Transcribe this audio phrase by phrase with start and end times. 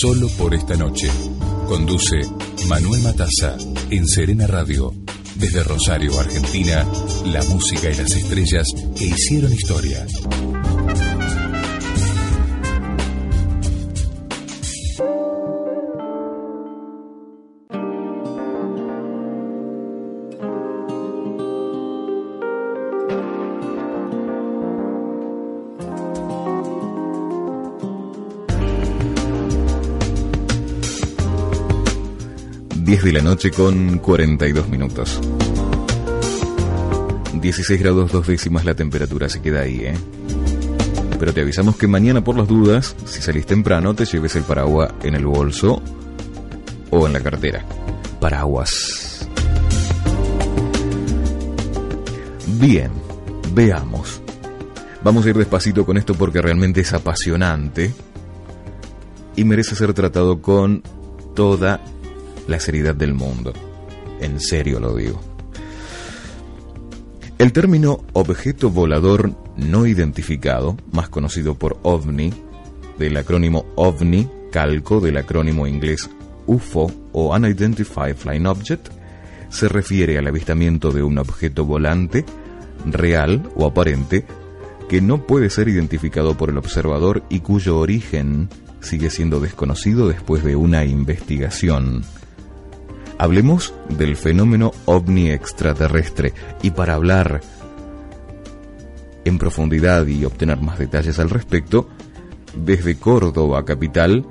[0.00, 1.08] Solo por esta noche.
[1.66, 2.20] Conduce
[2.68, 3.56] Manuel Matassa
[3.90, 4.94] en Serena Radio.
[5.34, 6.86] Desde Rosario, Argentina,
[7.24, 10.06] la música y las estrellas que hicieron historia.
[32.98, 35.20] 10 de la noche con 42 minutos.
[37.32, 39.94] 16 grados dos décimas la temperatura se queda ahí, ¿eh?
[41.16, 44.92] Pero te avisamos que mañana por las dudas, si salís temprano, te lleves el paraguas
[45.04, 45.80] en el bolso
[46.90, 47.64] o en la cartera.
[48.20, 49.28] Paraguas.
[52.58, 52.90] Bien,
[53.54, 54.20] veamos.
[55.04, 57.92] Vamos a ir despacito con esto porque realmente es apasionante
[59.36, 60.82] y merece ser tratado con
[61.36, 61.80] toda
[62.48, 63.52] la seriedad del mundo.
[64.20, 65.20] En serio lo digo.
[67.38, 72.32] El término objeto volador no identificado, más conocido por OVNI,
[72.98, 76.10] del acrónimo OVNI, calco del acrónimo inglés
[76.46, 78.88] UFO o Unidentified Flying Object,
[79.50, 82.24] se refiere al avistamiento de un objeto volante,
[82.84, 84.26] real o aparente,
[84.88, 88.48] que no puede ser identificado por el observador y cuyo origen
[88.80, 92.02] sigue siendo desconocido después de una investigación.
[93.18, 97.40] Hablemos del fenómeno ovni extraterrestre y para hablar
[99.24, 101.88] en profundidad y obtener más detalles al respecto,
[102.54, 104.24] desde Córdoba capital,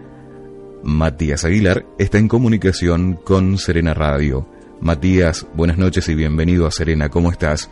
[0.83, 4.47] Matías Aguilar está en comunicación con Serena Radio.
[4.79, 7.69] Matías, buenas noches y bienvenido a Serena, ¿cómo estás?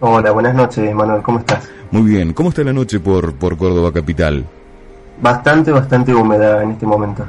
[0.00, 1.68] Hola, buenas noches, Manuel, ¿cómo estás?
[1.90, 4.46] Muy bien, ¿cómo está la noche por, por Córdoba capital?
[5.20, 7.26] Bastante, bastante húmeda en este momento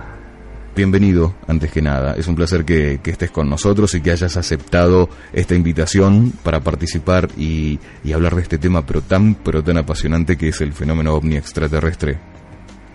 [0.75, 2.14] bienvenido, antes que nada.
[2.14, 7.27] Es un placer que, estés con nosotros y que hayas aceptado esta invitación para participar
[7.37, 7.80] y,
[8.14, 12.20] hablar de este tema, pero tan, pero tan apasionante que es el fenómeno ovni extraterrestre.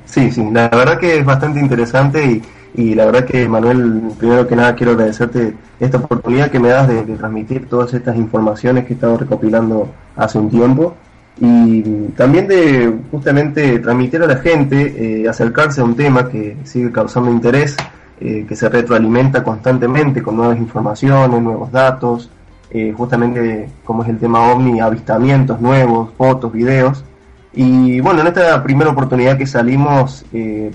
[0.04, 2.42] Sí, sí, la verdad que es bastante interesante
[2.75, 6.88] y, la verdad que, Manuel, primero que nada quiero agradecerte esta oportunidad que me das
[6.88, 10.97] de, de transmitir todas estas informaciones que he estado recopilando hace un tiempo
[11.38, 11.82] y
[12.16, 17.30] también de justamente transmitir a la gente, eh, acercarse a un tema que sigue causando
[17.30, 17.76] interés,
[18.20, 22.30] eh, que se retroalimenta constantemente con nuevas informaciones, nuevos datos,
[22.70, 27.04] eh, justamente como es el tema OVNI, avistamientos nuevos, fotos, videos.
[27.53, 30.26] Y bueno, en esta primera oportunidad que salimos,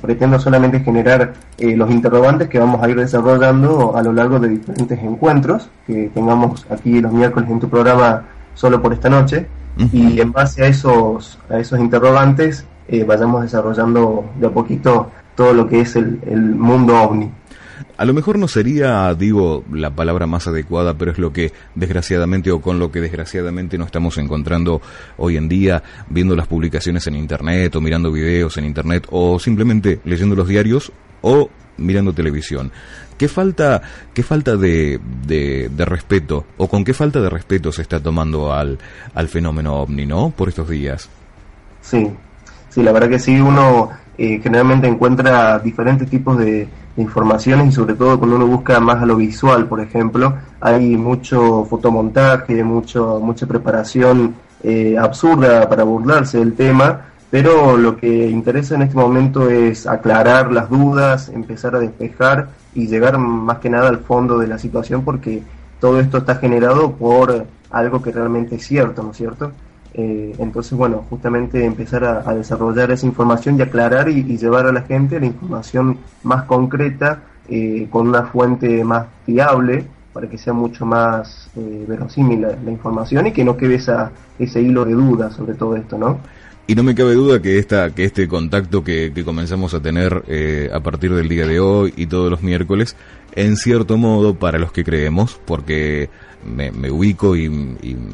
[0.01, 4.97] pretendo solamente generar los interrogantes que vamos a ir desarrollando a lo largo de diferentes
[4.97, 8.23] encuentros que tengamos aquí los miércoles en tu programa
[8.55, 9.45] solo por esta noche
[9.91, 15.53] y en base a esos, a esos interrogantes eh, vayamos desarrollando de a poquito todo
[15.53, 17.31] lo que es el, el mundo ovni.
[17.97, 22.51] A lo mejor no sería, digo, la palabra más adecuada, pero es lo que desgraciadamente
[22.51, 24.81] o con lo que desgraciadamente no estamos encontrando
[25.17, 29.99] hoy en día, viendo las publicaciones en Internet o mirando videos en Internet o simplemente
[30.03, 32.71] leyendo los diarios o mirando televisión.
[33.21, 33.83] ¿Qué falta,
[34.15, 38.79] qué falta de, de, respeto o con qué falta de respeto se está tomando al,
[39.13, 40.31] al fenómeno ovni, ¿no?
[40.31, 41.07] Por estos días.
[41.83, 42.09] Sí,
[42.69, 46.67] sí, la verdad que sí, uno eh, generalmente encuentra diferentes tipos de,
[46.97, 51.63] informaciones y sobre todo cuando uno busca más a lo visual, por ejemplo, hay mucho
[51.65, 54.33] fotomontaje, mucho, mucha preparación
[54.63, 60.51] eh, absurda para burlarse del tema pero lo que interesa en este momento es aclarar
[60.51, 65.03] las dudas, empezar a despejar y llegar más que nada al fondo de la situación
[65.03, 65.41] porque
[65.79, 69.53] todo esto está generado por algo que realmente es cierto, ¿no es cierto?
[69.93, 74.81] Eh, entonces, bueno, justamente empezar a, desarrollar esa información y aclarar y, llevar a la
[74.81, 80.85] gente la información más concreta eh, con una fuente más fiable para que sea mucho
[80.85, 85.33] más eh, verosímil la, la, información y que no quede esa, ese hilo de dudas
[85.33, 86.19] sobre todo esto, ¿no?
[86.67, 90.69] Y no me cabe duda que, esta, que este contacto que, comenzamos a tener eh,
[90.71, 92.95] a partir del día de hoy y todos los miércoles,
[93.35, 96.09] en cierto modo, para los que creemos, porque
[96.43, 97.49] me, ubico y,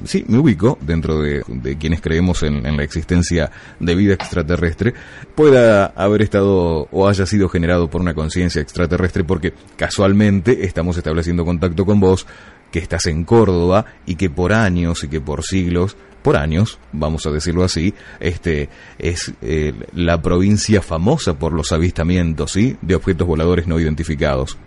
[0.06, 1.44] sí, me ubico dentro de,
[1.80, 4.94] quienes creemos en, la existencia de vida extraterrestre,
[5.36, 11.46] pueda haber estado o haya sido generado por una conciencia extraterrestre, porque casualmente estamos estableciendo
[11.46, 12.26] contacto con vos,
[12.72, 15.96] que estás en Córdoba y que por años y que por siglos
[16.28, 18.68] por años, vamos a decirlo así, este
[19.00, 22.76] es eh, la provincia famosa por los avistamientos, ¿sí?
[22.82, 24.58] De objetos voladores no identificados.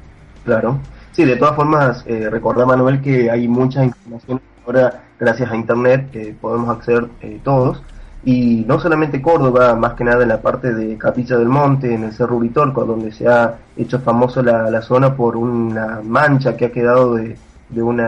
[0.47, 0.81] Claro.
[1.12, 2.31] Sí, de todas formas, eh,
[2.67, 7.83] Manuel, que hay mucha información ahora, gracias a Internet, que podemos acceder eh, todos.
[8.25, 12.05] y no solamente Córdoba, más que nada en la parte de Capilla del Monte, en
[12.05, 16.73] el Cerro Uritorco, donde se ha hecho famoso la, zona por una mancha que ha
[16.73, 17.37] quedado de,
[17.69, 18.01] de un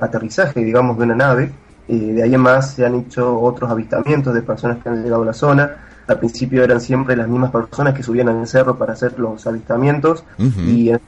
[0.00, 1.52] aterrizaje, digamos, de una nave.
[1.88, 5.22] Eh, de ahí en más se han hecho otros avistamientos de personas que han llegado
[5.22, 5.76] a la zona.
[6.06, 10.24] Al principio eran siempre las mismas personas que subían al cerro para hacer los avistamientos
[10.38, 11.00] y en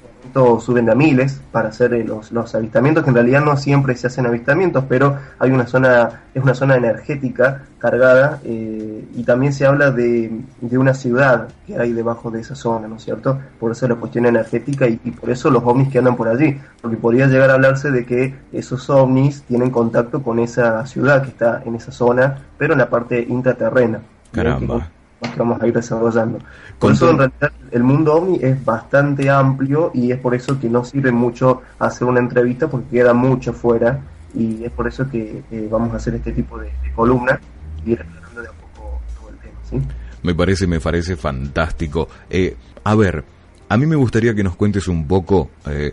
[0.60, 4.06] suben a miles para hacer eh, los, los, avistamientos, que en realidad no siempre se
[4.06, 9.66] hacen avistamientos, pero hay una zona, es una zona energética cargada eh, y también se
[9.66, 13.38] habla de, de, una ciudad que hay debajo de esa zona, ¿no es cierto?
[13.58, 16.96] Por eso la cuestión energética y, por eso los ovnis que andan por allí, porque
[16.96, 21.62] podría llegar a hablarse de que esos ovnis tienen contacto con esa ciudad que está
[21.64, 24.00] en esa zona, pero en la parte intraterrena.
[24.32, 24.88] Caramba
[25.28, 26.38] que vamos a ir desarrollando.
[26.78, 30.68] Por eso en realidad el mundo ovni es bastante amplio y es por eso que
[30.68, 34.00] no sirve mucho hacer una entrevista porque queda mucho fuera
[34.34, 37.40] y es por eso que vamos a hacer este tipo de, columna
[37.84, 39.84] y ir aclarando de a poco todo el tema.
[40.22, 42.08] Me parece, me parece fantástico.
[42.28, 43.24] Eh, a ver,
[43.68, 45.92] a mí me gustaría que nos cuentes un poco eh,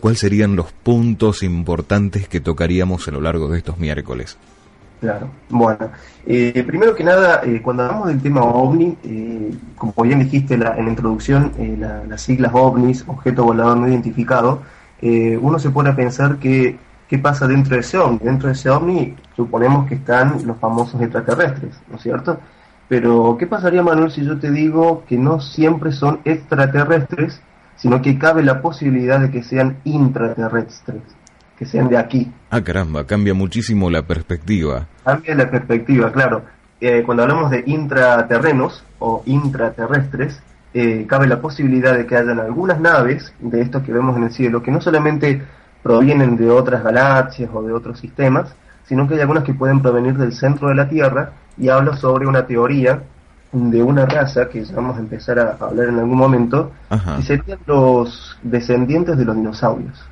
[0.00, 4.38] cuáles serían los puntos importantes que tocaríamos a lo largo de estos miércoles.
[5.00, 5.90] Claro, bueno,
[6.24, 10.60] eh, primero que nada, eh, cuando hablamos del tema OVNI, eh, como bien dijiste en
[10.60, 11.52] la introducción,
[12.08, 14.62] las siglas OVNIs, objeto volador no identificado,
[15.02, 16.78] uno se pone a pensar que
[17.08, 18.18] qué pasa dentro de ese OVNI.
[18.22, 22.40] Dentro de ese OVNI suponemos que están los famosos extraterrestres, ¿no es cierto?
[22.88, 27.42] Pero, ¿qué pasaría, Manuel, si yo te digo que no siempre son extraterrestres,
[27.76, 31.02] sino que cabe la posibilidad de que sean intraterrestres?
[31.58, 32.30] Que sean de aquí.
[32.50, 34.86] Ah, caramba, cambia muchísimo la perspectiva.
[35.04, 36.44] Cambia la perspectiva, claro.
[36.80, 40.40] Eh, cuando hablamos de intraterrenos o intraterrestres,
[40.74, 44.32] eh, cabe la posibilidad de que hayan algunas naves de estos que vemos en el
[44.32, 45.42] cielo que no solamente
[45.82, 48.54] provienen de otras galaxias o de otros sistemas,
[48.84, 52.26] sino que hay algunas que pueden provenir del centro de la Tierra y hablo sobre
[52.26, 53.02] una teoría
[53.52, 56.72] de una raza que ya vamos a empezar a hablar en algún momento,
[57.16, 60.04] que serían los descendientes de los dinosaurios.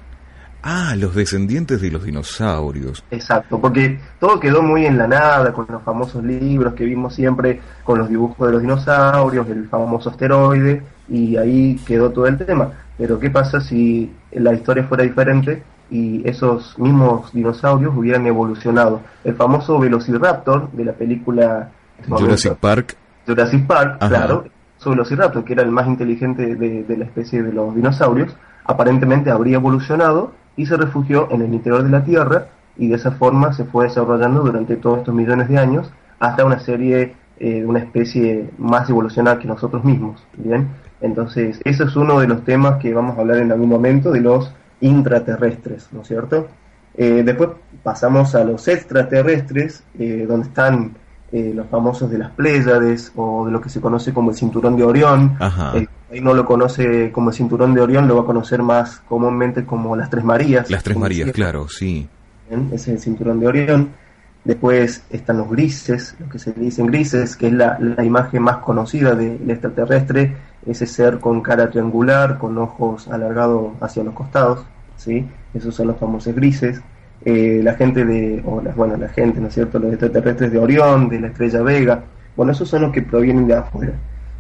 [0.67, 3.05] Ah, los descendientes de los dinosaurios.
[3.11, 7.61] Exacto, porque todo quedó muy en la nada con los famosos libros que vimos siempre,
[7.85, 12.73] con los dibujos de los dinosaurios, el famoso asteroide, y ahí quedó todo el tema.
[12.97, 19.03] Pero ¿qué pasa si la historia fuera diferente y esos mismos dinosaurios hubieran evolucionado?
[19.23, 21.73] El famoso Velociraptor de la película
[22.09, 22.97] Jurassic Park.
[23.27, 24.47] Jurassic Park, claro,
[24.79, 28.35] su Velociraptor, que era el más inteligente de la especie de los dinosaurios,
[28.65, 32.47] aparentemente habría evolucionado y se refugió en el interior de la Tierra
[32.77, 36.59] y de esa forma se fue desarrollando durante todos estos millones de años hasta una
[36.59, 40.25] serie de eh, una especie más evolucionada que nosotros mismos.
[40.37, 40.69] Bien,
[41.01, 44.21] entonces ese es uno de los temas que vamos a hablar en algún momento de
[44.21, 46.47] los intraterrestres, ¿no es cierto?
[46.97, 47.51] Eh, después
[47.83, 50.93] pasamos a los extraterrestres, eh, donde están
[51.33, 54.85] los famosos de las Pléyades o de lo que se conoce como el cinturón de
[54.85, 55.37] Orión.
[55.41, 55.75] Ajá
[56.21, 59.97] no lo conoce como el cinturón de Orión, lo va a conocer más comúnmente como
[59.97, 60.71] las Tres Marías.
[60.71, 62.09] Las Tres Marías, claro, sí.
[62.51, 63.91] Ese es el cinturón de Orión.
[64.45, 69.15] Después están los grises, lo que se dicen grises, que es la, imagen más conocida
[69.15, 70.37] del extraterrestre,
[70.67, 74.65] ese ser con cara triangular, con ojos alargados hacia los costados,
[74.97, 75.27] ¿sí?
[75.55, 76.83] Esos son los famosos grises.
[77.25, 79.79] Eh, la gente de, o bueno, la gente, ¿no es cierto?
[79.79, 82.05] Los extraterrestres de Orión, de la estrella Vega,
[82.37, 83.93] bueno, esos son los que provienen de afuera.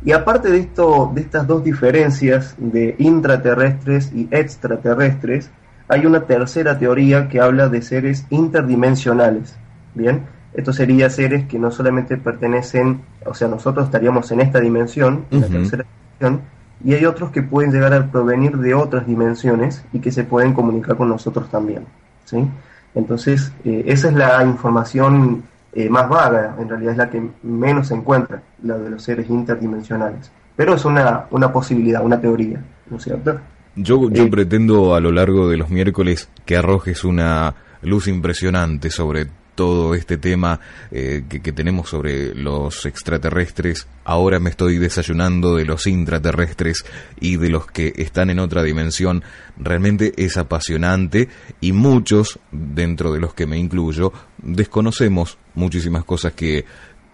[0.04, 5.50] Y aparte de, esto, de estas dos diferencias de intraterrestres y extraterrestres,
[5.88, 9.56] hay una tercera teoría que habla de seres interdimensionales.
[9.94, 10.22] Bien,
[10.52, 15.40] estos serían seres que no solamente pertenecen, o sea, nosotros estaríamos en esta dimensión, en
[15.40, 15.84] la tercera
[16.18, 16.42] dimensión,
[16.84, 20.52] y hay otros que pueden llegar a provenir de otras dimensiones y que se pueden
[20.52, 21.86] comunicar con nosotros también.
[22.24, 22.46] ¿sí?
[22.94, 27.88] Entonces, eh, esa es la información eh, más vaga, en realidad es la que menos
[27.88, 30.30] se encuentra, la de los seres interdimensionales.
[30.56, 33.40] Pero es una, una posibilidad, una teoría, ¿no es cierto?
[33.74, 38.88] Yo, yo eh, pretendo a lo largo de los miércoles que arrojes una luz impresionante
[38.90, 43.86] sobre todo este tema eh, que, tenemos sobre los extraterrestres.
[44.04, 46.84] Ahora me estoy desayunando de los intraterrestres
[47.20, 49.22] y de los que están en otra dimensión.
[49.56, 51.28] Realmente es apasionante
[51.60, 56.64] y muchos, dentro de los que me incluyo, desconocemos muchísimas cosas que,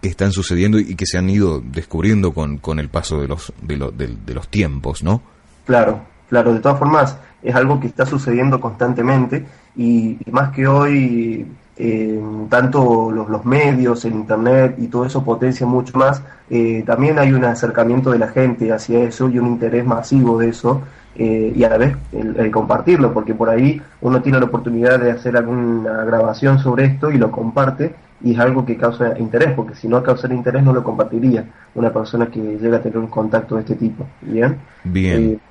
[0.01, 3.77] están sucediendo y que se han ido descubriendo con, con el paso de los, de,
[4.25, 5.21] de los tiempos, ¿no?
[5.67, 9.45] Claro, claro, de todas formas es algo que está sucediendo constantemente
[9.75, 11.47] y, más que hoy
[11.83, 17.17] eh, tanto los, los, medios, el internet y todo eso potencia mucho más, eh, también
[17.17, 20.83] hay un acercamiento de la gente hacia eso y un interés masivo de eso
[21.15, 25.09] eh, y a la vez el, compartirlo, porque por ahí uno tiene la oportunidad de
[25.09, 29.73] hacer alguna grabación sobre esto y lo comparte y es algo que causa interés, porque
[29.73, 33.55] si no causara interés no lo compartiría una persona que llega a tener un contacto
[33.55, 34.05] de este tipo.
[34.21, 34.55] Bien.
[34.83, 35.41] Bien.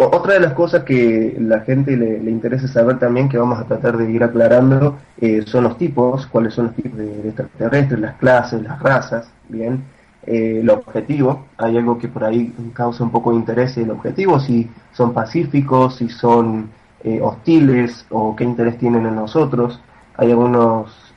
[0.00, 3.96] Otra de las cosas que la gente le, interesa saber también, que vamos a tratar
[3.96, 8.62] de ir aclarando, eh, son los tipos, cuáles son los tipos de, extraterrestres, las clases,
[8.62, 9.82] las razas, bien,
[10.24, 14.38] eh, el objetivo, hay algo que por ahí causa un poco de interés, el objetivo,
[14.38, 16.70] si son pacíficos, si son
[17.02, 19.80] eh, hostiles o qué interés tienen en nosotros,
[20.16, 21.12] hay algunos,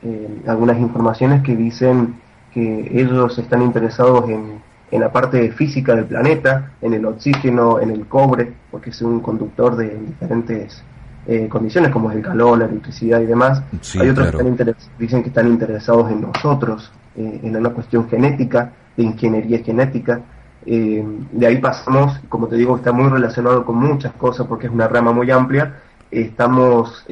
[0.47, 2.15] algunas informaciones que dicen
[2.51, 4.59] que ellos están interesados en
[4.91, 9.21] en la parte física del planeta, en el oxígeno, en el cobre, porque es un
[9.21, 10.83] conductor de diferentes
[11.25, 13.63] eh, condiciones como es el calor, la electricidad y demás.
[13.99, 19.03] Hay otros que dicen que están interesados en nosotros, eh, en una cuestión genética, de
[19.03, 20.19] ingeniería genética.
[20.65, 24.73] Eh, de ahí pasamos, como te digo, está muy relacionado con muchas cosas porque es
[24.73, 25.75] una rama muy amplia.
[26.11, 27.05] Estamos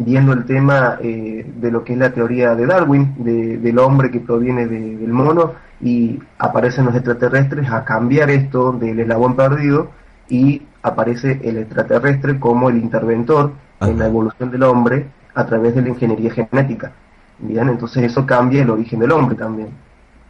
[0.00, 4.66] viendo el tema de lo que es la teoría de Darwin, del hombre que proviene
[4.66, 9.90] del mono y aparecen los extraterrestres a cambiar esto del eslabón perdido
[10.28, 15.82] y aparece el extraterrestre como el interventor en la evolución del hombre a través de
[15.82, 16.92] la ingeniería genética.
[17.38, 19.68] Bien, entonces eso cambia el origen del hombre también.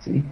[0.01, 0.25] ¿sí?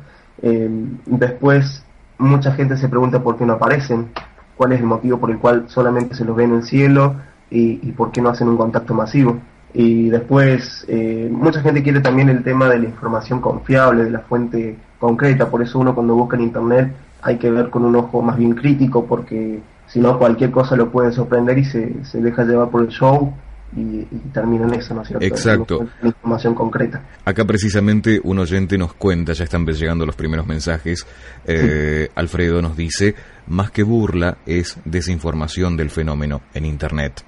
[0.42, 1.84] Em, después
[2.18, 4.08] mucha gente se pregunta por qué no aparecen,
[4.56, 7.16] cuál es el motivo por el cual solamente se los ve en el cielo
[7.50, 9.38] y, y por qué no hacen un contacto masivo.
[9.74, 14.20] Y después, eh, mucha gente quiere también el tema de la información confiable, de la
[14.20, 18.22] fuente concreta, por eso uno cuando busca en Internet hay que ver con un ojo
[18.22, 22.44] más bien crítico, porque si no cualquier cosa lo puede sorprender y se, se deja
[22.44, 23.32] llevar por el show
[23.76, 25.26] y, termina en eso, ¿no es cierto?
[25.26, 25.86] Exacto.
[26.02, 27.02] información concreta.
[27.24, 31.06] Acá precisamente un oyente nos cuenta, ya están llegando los primeros mensajes,
[31.44, 33.14] eh, Alfredo nos dice,
[33.48, 37.24] más que burla es desinformación del fenómeno en Internet.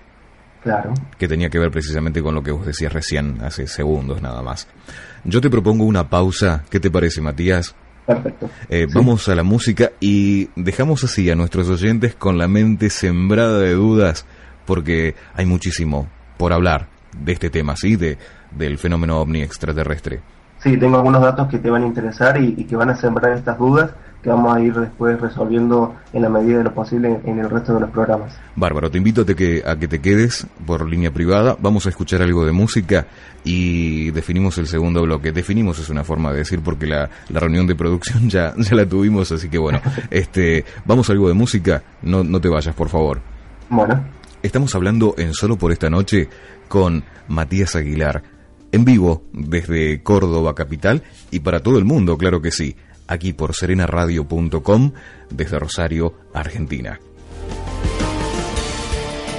[0.63, 0.93] Claro.
[1.19, 4.69] Que tenía que ver precisamente con lo que vos decías recién, hace segundos nada más.
[5.25, 6.65] Yo te propongo una pausa.
[6.71, 7.75] ¿Qué te parece, Matías?
[8.07, 8.51] Perfecto.
[8.69, 13.59] Eh, vamos a la música y dejamos así a nuestros oyentes con la mente sembrada
[13.61, 14.27] de dudas,
[14.67, 16.89] porque hay muchísimo por hablar
[17.19, 17.97] de este tema, ¿sí?
[17.97, 18.19] De,
[18.51, 20.21] del fenómeno ovni extraterrestre.
[20.63, 23.59] Sí, tengo algunos datos que te van a interesar y que van a sembrar estas
[23.59, 23.91] dudas
[24.23, 27.75] que vamos a ir después resolviendo en la medida de lo posible en el resto
[27.75, 28.35] de los programas.
[28.55, 32.23] Bárbaro, te invito a, que, a que te quedes por línea privada, vamos a escuchar
[32.23, 33.07] algo de música
[33.45, 35.33] y definimos el segundo bloque.
[35.33, 38.87] Definimos es una forma de decir porque la, la reunión de producción ya, ya la
[38.87, 42.89] tuvimos, así que bueno, este, vamos a algo de música, no, no te vayas por
[42.89, 43.21] favor.
[43.71, 44.05] Bueno.
[44.43, 46.29] Estamos hablando en Solo por esta noche
[46.69, 48.23] con Matías Aguilar,
[48.73, 52.77] en vivo desde Córdoba Capital y para todo el mundo, claro que sí
[53.11, 54.93] aquí por serenaradio.com
[55.31, 57.01] desde Rosario, Argentina.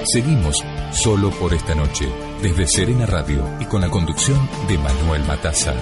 [0.04, 0.58] Seguimos
[0.92, 2.08] solo por esta noche
[2.42, 5.74] desde Serena Radio y con la conducción de Manuel Mataza.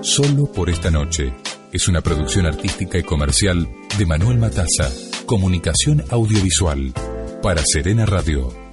[0.00, 1.32] Solo por esta noche
[1.72, 4.90] es una producción artística y comercial de Manuel Mataza,
[5.26, 6.92] Comunicación Audiovisual
[7.42, 8.70] para Serena Radio.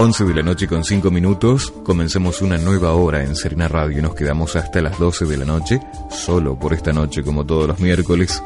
[0.00, 4.02] Once de la noche con cinco minutos, comencemos una nueva hora en Serena Radio y
[4.02, 7.80] nos quedamos hasta las 12 de la noche, solo por esta noche como todos los
[7.80, 8.40] miércoles,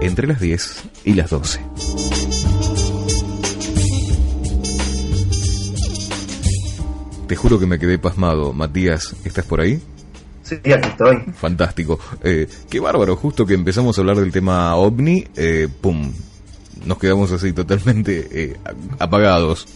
[0.00, 1.60] entre las 10 y las 12.
[7.26, 8.52] Te juro que me quedé pasmado.
[8.52, 9.80] Matías, ¿estás por ahí?
[10.42, 11.16] Sí, aquí estoy.
[11.34, 11.98] Fantástico.
[12.22, 16.12] Eh, qué bárbaro, justo que empezamos a hablar del tema ovni, eh, ¡pum!
[16.84, 18.56] Nos quedamos así totalmente eh,
[19.00, 19.66] apagados.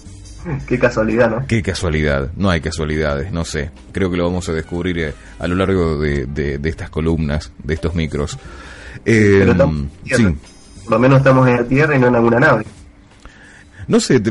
[0.69, 1.47] Qué casualidad, ¿no?
[1.47, 2.31] Qué casualidad.
[2.37, 3.71] No hay casualidades, no sé.
[3.93, 7.95] Creo que lo vamos a descubrir a lo largo de, de, estas columnas, de estos
[7.95, 8.39] micros.
[9.05, 9.55] Pero
[10.05, 10.37] sí.
[10.85, 12.65] Por lo menos estamos en la Tierra y no en alguna nave.
[13.87, 14.23] No sé,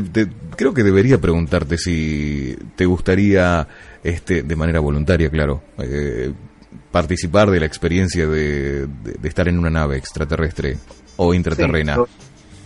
[0.56, 3.66] creo que debería preguntarte si te gustaría,
[4.02, 6.32] este, de manera voluntaria, claro, eh,
[6.90, 8.88] participar de la experiencia de,
[9.22, 10.78] estar en una nave extraterrestre
[11.16, 11.96] o intraterrena.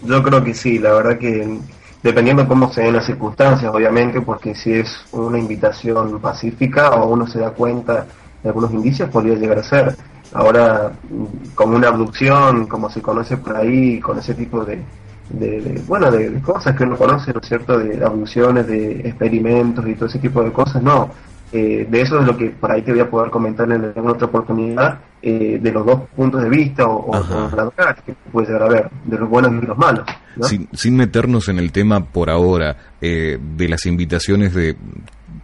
[0.05, 1.59] yo, creo que sí, la verdad que
[2.03, 7.27] dependiendo cómo se den las circunstancias, obviamente, porque si es una invitación pacífica o uno
[7.27, 8.07] se da cuenta
[8.43, 9.97] de algunos indicios, podría llegar a ser.
[10.35, 14.83] Ahora mm, con una abducción, como se conoce por ahí, con ese tipo de,
[15.31, 19.95] de, bueno, de, cosas que uno conoce, ¿no es cierto?, de abducciones, de experimentos y
[19.95, 21.11] todo ese tipo de cosas, no.
[21.53, 24.13] Eh, de eso es lo que por ahí te voy a poder comentar en alguna
[24.13, 28.65] otra oportunidad, eh, de los dos puntos de vista o, o la que puedes llegar
[28.65, 30.05] a ver, de los buenos y los malos.
[30.43, 34.77] Sin, sin, meternos en el tema por ahora eh, de las invitaciones de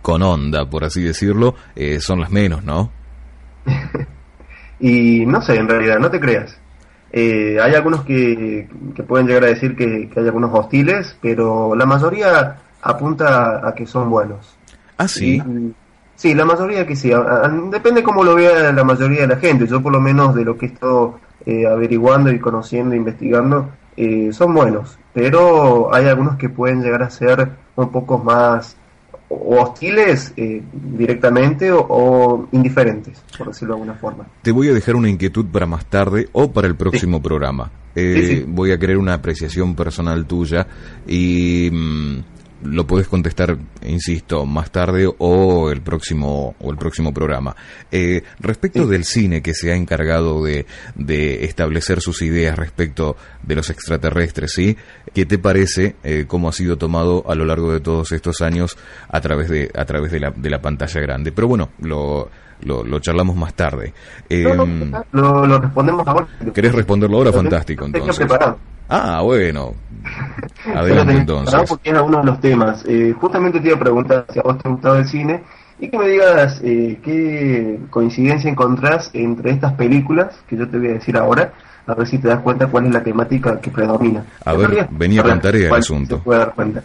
[0.03, 1.55] con onda, por así decirlo,
[2.01, 2.91] son las menos, ¿no?
[4.81, 6.59] y no sé, en realidad, no te creas.
[7.13, 8.69] Eh, hay algunos que,
[9.07, 14.11] pueden llegar a decir que, hay algunos hostiles, pero la mayoría apunta a que son
[14.11, 14.57] buenos.
[14.97, 15.43] Ah, sí.
[16.15, 17.11] sí, la mayoría que sí.
[17.71, 19.67] depende cómo lo vea la mayoría de la gente.
[19.67, 24.31] Yo por lo menos de lo que he estado eh, averiguando y conociendo, investigando, eh,
[24.33, 24.99] son buenos.
[25.13, 28.77] Pero hay algunos que pueden llegar a ser un poco más
[29.31, 34.27] o hostiles eh, directamente o, indiferentes, por decirlo de alguna forma.
[34.43, 37.71] Te voy a dejar una inquietud para más tarde o para el próximo programa.
[37.95, 40.67] Eh, voy a querer una apreciación personal tuya
[41.07, 42.19] y mm,
[42.63, 47.57] lo puedes contestar, insisto, más tarde o el próximo o el próximo programa.
[47.91, 53.57] Eh, respecto del cine que se ha encargado de, de, establecer sus ideas respecto de
[53.57, 54.77] los extraterrestres, ¿sí?
[55.15, 58.77] ¿Qué te parece eh, cómo ha sido tomado a lo largo de todos estos años
[59.09, 61.33] a través de a través de la, de la pantalla grande?
[61.33, 62.31] Pero bueno, lo
[62.63, 63.93] lo, charlamos más tarde.
[64.29, 66.27] Em, lo, respondemos ahora.
[66.55, 67.33] ¿Querés responderlo ahora?
[67.33, 68.27] Fantástico, entonces.
[68.89, 69.75] Ah, bueno.
[70.75, 71.69] Adelante entonces.
[71.69, 72.85] Porque era uno de los temas.
[72.89, 75.43] Eh, justamente te iba a preguntar si a vos te ha gustado el cine
[75.79, 80.89] y que me digas eh, qué coincidencia encontrás entre estas películas que yo te voy
[80.89, 81.53] a decir ahora,
[81.87, 84.25] a ver si te das cuenta cuál es la temática que predomina.
[84.45, 86.17] A ver, venía con tarea el asunto.
[86.17, 86.83] Se puede dar cuenta.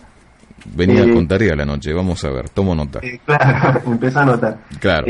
[0.74, 3.00] Venía eh, con tarea la noche, vamos a ver, tomo nota.
[3.26, 4.58] claro, empieza a notar.
[4.80, 5.06] Claro.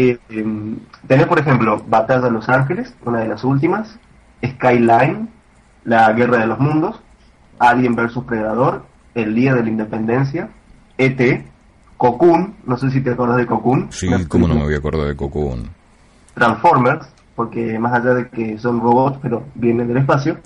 [1.07, 3.97] Tenés, por ejemplo, Batalla de Los Ángeles, una de las últimas,
[4.45, 5.29] Skyline,
[5.85, 6.99] la Guerra de los Mundos,
[7.59, 10.49] Alien vs Predador, El Día de la Independencia,
[10.97, 11.45] ET,
[11.97, 13.87] Cocoon, no sé si te acuerdas de Cocoon.
[13.91, 15.69] Sí, cómo no me voy a acordar de Cocoon.
[16.33, 20.37] Transformers, porque más allá de que son robots, pero vienen del espacio.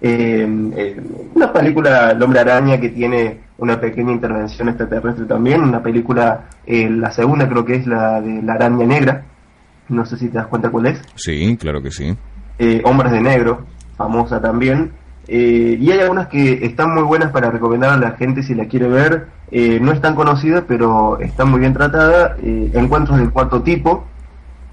[0.00, 0.46] Eh,
[0.76, 1.00] eh,
[1.34, 6.88] una película El Hombre Araña que tiene una pequeña intervención extraterrestre también, una película, eh,
[6.90, 9.24] la segunda creo que es la de la araña negra,
[9.88, 11.00] no sé si te das cuenta cuál es.
[11.14, 12.16] Sí, claro que sí.
[12.84, 14.92] Hombres de Negro, famosa también.
[15.28, 18.66] Eh, y hay algunas que están muy buenas para recomendar a la gente si la
[18.66, 19.28] quiere ver.
[19.50, 22.36] Eh, no es tan conocida, pero está muy bien tratada.
[22.42, 24.04] Eh, encuentros del cuarto tipo.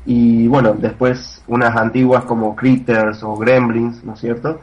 [0.05, 4.59] Y bueno, después unas antiguas como Critters o Gremlins, ¿no es cierto?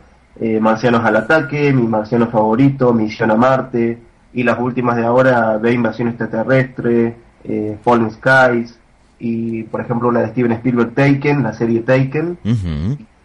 [0.61, 3.99] Marcianos al ataque, mi marciano favorito, Misión a Marte.
[4.33, 7.17] Y las últimas de ahora, de Invasión Extraterrestre,
[7.83, 8.79] Fallen Skies.
[9.19, 12.39] Y por ejemplo una de Steven Spielberg, Taken, la serie Taken.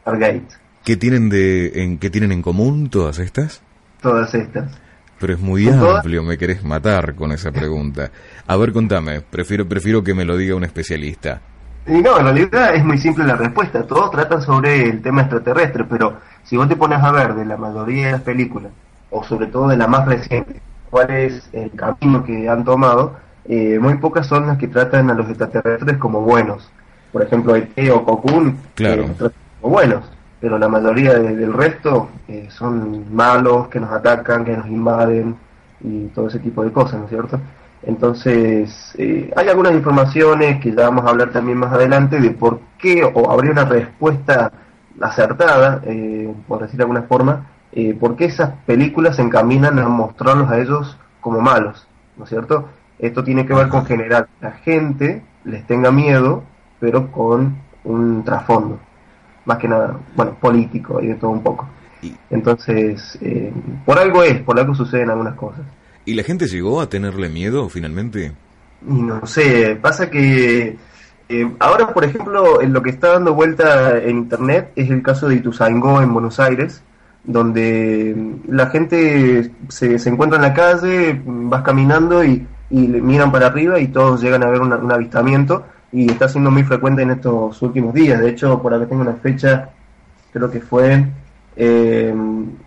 [0.02, 0.48] Stargate.
[0.84, 3.62] ¿Qué tienen, de, en, ¿Qué tienen en común todas estas?
[4.02, 4.72] Todas estas.
[5.20, 8.12] Pero es muy amplio, me querés matar con esa pregunta.
[8.46, 11.41] A ver, contame, prefiero, prefiero que me lo diga un especialista.
[11.88, 13.88] Y no, en realidad es muy simple la respuesta.
[13.88, 17.58] Todos tratan sobre el tema extraterrestre, pero si vos te pones a ver de la
[17.58, 18.72] mayoría de las películas,
[19.10, 20.62] o sobre todo de la más reciente,
[20.96, 23.18] cuál es el camino que han tomado,
[23.50, 26.72] eh, muy pocas son las que tratan a los extraterrestres como buenos.
[27.12, 29.04] Por ejemplo, ET o Cocoon, claro.
[29.04, 29.30] Eh,
[29.60, 34.68] como buenos pero la mayoría del resto eh, son malos, que nos atacan, que nos
[34.68, 35.36] invaden
[35.82, 37.40] y todo ese tipo de cosas, ¿no es cierto?
[37.82, 42.60] Entonces, eh, hay algunas informaciones que ya vamos a hablar también más adelante de por
[42.78, 44.52] qué, o habría una respuesta
[45.02, 47.48] acertada, eh, por decir de alguna forma,
[47.99, 52.69] por qué esas películas se encaminan a mostrarlos a ellos como malos, ¿no es cierto?
[52.99, 56.43] Esto tiene que ver con generar que la gente les tenga miedo,
[56.80, 58.80] pero con un trasfondo
[59.45, 61.67] más que nada, bueno, político y de todo un poco.
[62.30, 63.51] Entonces, eh,
[63.86, 65.62] por algo es, por algo suceden algunas cosas.
[66.04, 68.34] ¿Y la gente llegó a tenerle miedo finalmente?
[68.88, 70.78] Y no sé, pasa que
[71.30, 75.28] eh, ahora, por ejemplo, en lo que está dando vuelta en internet es el caso
[75.28, 76.84] de Ituzaingó en Buenos Aires,
[77.28, 83.48] donde la gente se, se encuentra en la calle, vas caminando y, y miran para
[83.48, 87.62] arriba y todos llegan a ver un avistamiento y está siendo muy frecuente en estos
[87.62, 88.20] últimos días.
[88.20, 89.70] De hecho, por acá tengo una fecha,
[90.34, 91.06] creo que fue
[91.56, 92.14] eh,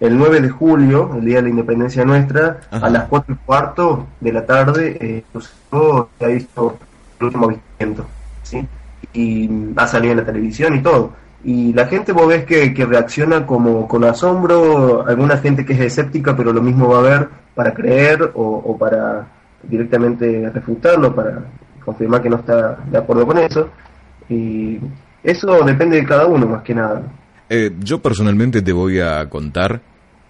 [0.00, 4.06] el 9 de julio, el día de la independencia nuestra, a las 4 y cuarto
[4.20, 6.78] de la tarde, eh, se ha visto
[7.20, 8.06] el último avistamiento,
[8.42, 8.66] ¿sí?
[9.12, 11.12] Y ha salido en la televisión y todo.
[11.44, 15.80] Y la gente vos ves que, que reacciona como con asombro, alguna gente que es
[15.80, 19.26] escéptica, pero lo mismo va a ver para creer o, o para
[19.62, 21.44] directamente refutarlo, para
[21.84, 23.68] confirmar que no está de acuerdo con eso.
[24.28, 24.78] Y
[25.22, 27.02] Eso depende de cada uno más que nada.
[27.48, 29.80] Eh, yo personalmente te voy a contar,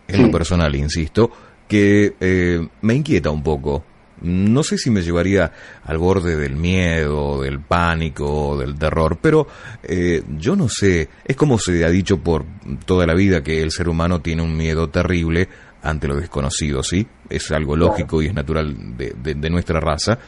[0.07, 1.31] en lo personal, insisto,
[1.67, 3.85] que eh, me inquieta un poco.
[4.23, 5.53] No sé si me llevaría
[5.85, 9.47] al borde del miedo, del pánico, del terror, pero
[9.83, 12.45] eh, yo no sé, es como se ha dicho por
[12.85, 15.49] toda la vida que el ser humano tiene un miedo terrible
[15.83, 17.07] ante lo desconocido, ¿sí?
[17.29, 20.19] Es algo lógico y es natural de, nuestra raza.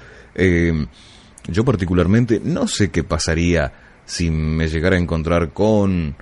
[1.48, 3.72] yo particularmente no sé qué pasaría
[4.04, 6.16] si me llegara a encontrar con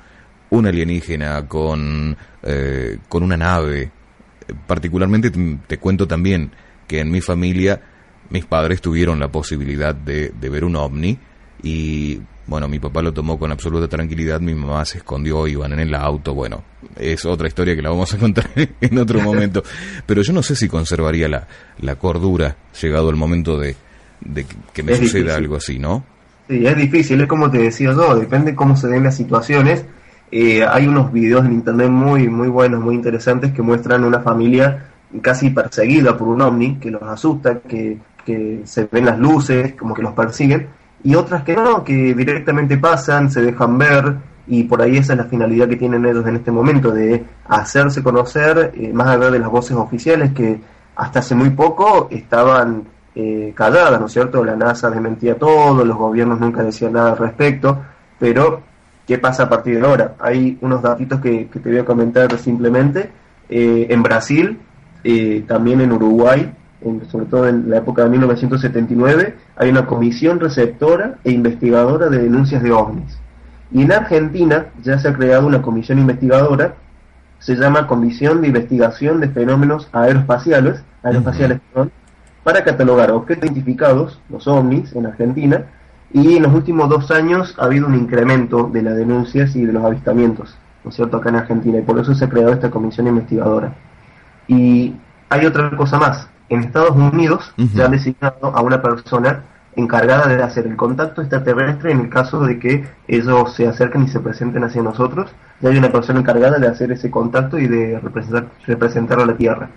[0.50, 3.90] un alienígena, con, eh, con una nave.
[4.66, 5.31] Particularmente
[5.66, 6.50] te, cuento también
[6.88, 7.81] que en mi familia
[8.31, 11.16] mis padres tuvieron la posibilidad de, de ver un ovni
[11.62, 15.81] y bueno, mi papá lo tomó con absoluta tranquilidad, mi mamá se escondió, iban en
[15.81, 16.64] el auto, bueno,
[16.96, 18.48] es otra historia que la vamos a contar
[18.81, 19.62] en otro momento,
[20.07, 21.46] pero yo no sé si conservaría la,
[21.81, 23.77] la cordura llegado el momento de,
[24.22, 26.05] de que me suceda algo así, ¿no?
[26.48, 29.85] Sí, es difícil, es como te decía yo, depende cómo se den las situaciones.
[30.31, 34.88] Eh, hay unos videos en internet muy, muy buenos, muy interesantes que muestran una familia
[35.23, 39.94] casi perseguida por un ovni que los asusta, que, que se ven las luces, como
[39.94, 40.68] que los persiguen,
[41.03, 44.16] y otras que no, que directamente pasan, se dejan ver,
[44.47, 48.03] y por ahí esa es la finalidad que tienen ellos en este momento, de hacerse
[48.03, 50.61] conocer, eh, más allá de las voces oficiales que
[50.97, 54.44] hasta hace muy poco estaban eh, calladas, ¿no es cierto?
[54.44, 57.83] La NASA desmentía todo, los gobiernos nunca decían nada al respecto,
[58.18, 58.62] pero
[59.09, 60.16] ¿Qué pasa a partir de ahora?
[60.18, 63.11] Hay unos datitos que, te voy a comentar simplemente.
[63.49, 64.59] Eh, en Brasil,
[65.05, 66.53] eh, también en Uruguay,
[67.11, 72.63] sobre todo en la época de 1979, hay una comisión receptora e investigadora de denuncias
[72.63, 73.19] de ovnis.
[73.73, 76.75] Y en Argentina ya se ha creado una comisión investigadora,
[77.39, 81.61] se llama Comisión de Investigación de Fenómenos Aeroespaciales, aeroespaciales
[82.43, 85.67] para catalogar objetos identificados, los ovnis, en Argentina,
[86.13, 89.73] y en los últimos dos años ha habido un incremento de las denuncias y de
[89.73, 92.71] los avistamientos, ¿no es cierto?, acá en Argentina, y por eso se ha creado esta
[92.71, 93.75] comisión investigadora.
[94.49, 94.95] Y
[95.29, 99.45] hay otra cosa más, en Estados Unidos se ha designado a una persona
[99.77, 104.09] encargada de hacer el contacto extraterrestre en el caso de que ellos se acerquen y
[104.09, 105.31] se presenten hacia nosotros,
[105.61, 109.37] ya hay una persona encargada de hacer ese contacto y de representar, representar a la
[109.37, 109.69] Tierra,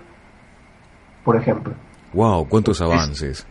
[1.24, 1.74] por ejemplo.
[2.14, 2.48] ¡Wow!
[2.48, 3.46] ¿Cuántos avances?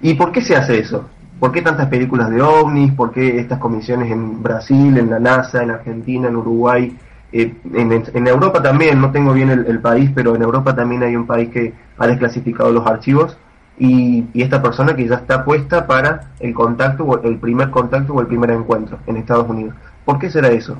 [0.00, 1.08] ¿Y por qué se hace eso?
[1.40, 2.92] ¿Por qué tantas películas de ovnis?
[2.92, 6.96] ¿Por qué estas comisiones en Brasil, en la NASA, en Argentina, en Uruguay?
[7.36, 11.26] Eh, en, Europa también, no tengo bien el, país, pero en Europa también hay un
[11.26, 13.36] país que ha desclasificado los archivos
[13.76, 18.28] y, esta persona que ya está puesta para el contacto, el primer contacto o el
[18.28, 19.74] primer encuentro en Estados Unidos.
[20.04, 20.78] ¿Por qué será eso?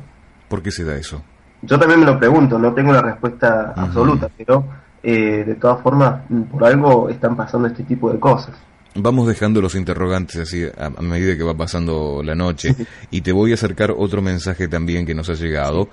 [0.48, 1.20] ¿Por qué se da eso?
[1.62, 4.64] Yo también me lo pregunto, no tengo la respuesta absoluta, pero
[5.02, 6.20] eh, de todas formas,
[6.52, 8.54] por algo están pasando este tipo de cosas.
[8.96, 12.76] Vamos dejando los interrogantes así a, medida que va pasando la noche
[13.10, 15.88] y te voy a acercar otro mensaje también que nos ha llegado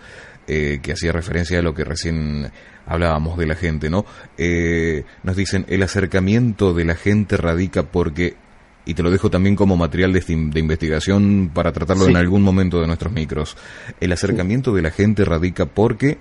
[0.48, 2.52] eh, que hacía referencia a lo que recién
[2.86, 4.06] hablábamos de la gente, ¿no?
[4.38, 8.36] Eh, nos dicen el acercamiento de la gente radica porque
[8.84, 10.24] y te lo dejo también como material de,
[10.60, 13.56] investigación para tratarlo en algún momento de nuestros micros.
[14.00, 16.18] El acercamiento de la gente radica porque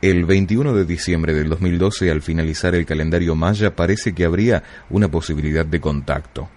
[0.00, 5.08] el 21 de diciembre del 2012, al finalizar el calendario maya, parece que habría una
[5.08, 6.48] posibilidad de contacto.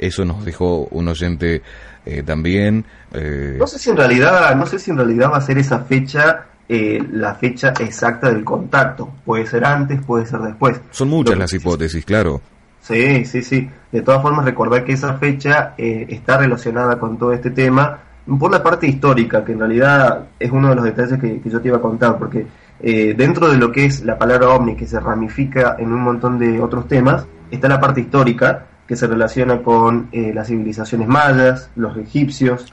[0.00, 1.62] Eso nos dejó un oyente
[2.06, 2.84] eh, también.
[3.12, 5.80] Eh, no sé si en realidad, no sé si en realidad va a ser esa
[5.80, 9.12] fecha eh, la fecha exacta del contacto.
[9.24, 10.80] Puede ser antes, puede ser después.
[10.90, 12.40] Son muchas las hipótesis, claro.
[12.80, 13.68] Sí, sí, sí.
[13.92, 18.00] De todas formas, recordar que esa fecha está relacionada con todo este tema
[18.38, 21.68] por la parte histórica, que en realidad es uno de los detalles que, yo te
[21.68, 22.46] iba a contar, porque
[22.80, 26.38] eh, dentro de lo que es la palabra ovni, que se ramifica en un montón
[26.38, 31.70] de otros temas, está la parte histórica, que se relaciona con eh, las civilizaciones mayas,
[31.76, 32.72] los egipcios,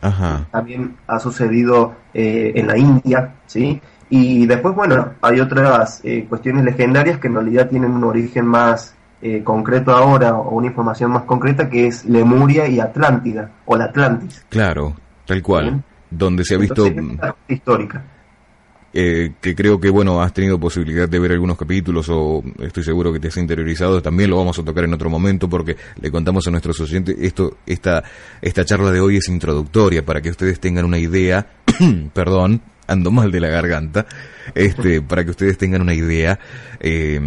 [0.51, 3.79] también ha sucedido eh, en la India, ¿sí?
[4.09, 8.95] Y después, bueno, hay otras cuestiones legendarias que en realidad tienen un origen más
[9.43, 14.43] concreto ahora, o una información más concreta, que es Lemuria y Atlántida, o la Atlantis.
[14.49, 14.95] Claro,
[15.27, 15.83] Tal cual.
[16.09, 16.87] Donde se ha visto...
[17.49, 18.01] histórica.
[18.93, 23.11] Eh, que creo que bueno has tenido posibilidad de ver algunos capítulos o estoy seguro
[23.11, 26.47] que te has interiorizado también lo vamos a tocar en otro momento porque le contamos
[26.47, 28.01] a nuestros oyentes esto esta
[28.41, 31.45] esta charla de hoy es introductoria para que ustedes tengan una idea
[32.13, 34.05] perdón ando mal de la garganta
[34.55, 36.39] este para que ustedes tengan una idea
[36.79, 37.19] eh,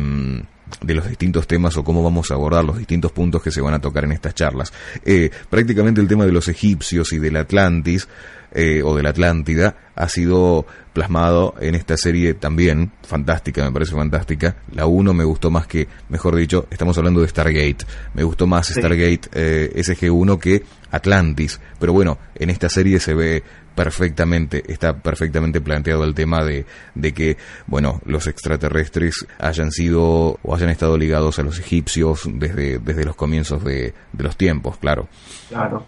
[0.83, 3.75] de los distintos temas o cómo vamos a abordar los distintos puntos que se van
[3.75, 4.73] a tocar en estas charlas.
[5.05, 8.09] Eh, prácticamente el tema de los egipcios y del Atlantis
[8.53, 13.95] eh, o de la Atlántida ha sido plasmado en esta serie también fantástica, me parece
[13.95, 14.57] fantástica.
[14.73, 17.85] La 1 me gustó más que, mejor dicho, estamos hablando de Stargate.
[18.15, 21.61] Me gustó más Stargate eh, SG1 que Atlantis.
[21.79, 23.43] Pero bueno, en esta serie se ve
[23.75, 27.37] perfectamente, está perfectamente planteado el tema de, de que,
[27.67, 33.17] bueno, los extraterrestres hayan sido o hayan estado ligados a los egipcios desde, desde los
[33.17, 35.09] comienzos de, de los tiempos, claro.
[35.51, 35.85] Claro,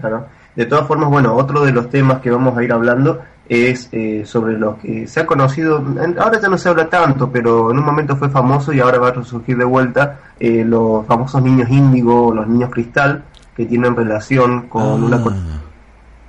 [0.00, 0.26] claro.
[0.58, 4.24] De todas formas, bueno, otro de los temas que vamos a ir hablando es eh,
[4.26, 5.82] sobre lo que se ha conocido,
[6.18, 9.08] ahora ya no se habla tanto, pero en un momento fue famoso y ahora va
[9.08, 13.24] a resurgir de vuelta eh, los famosos niños índigo, los niños cristal,
[13.56, 15.60] que tienen relación con una ah.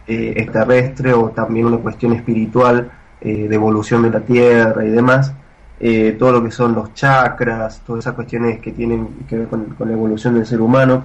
[0.08, 5.34] eh, extraterrestre o también una cuestión espiritual de evolución de la Tierra y demás.
[6.17, 9.89] todo lo que son los chakras, todas esas cuestiones que tienen que ver con, con
[9.89, 11.03] la evolución del ser humano.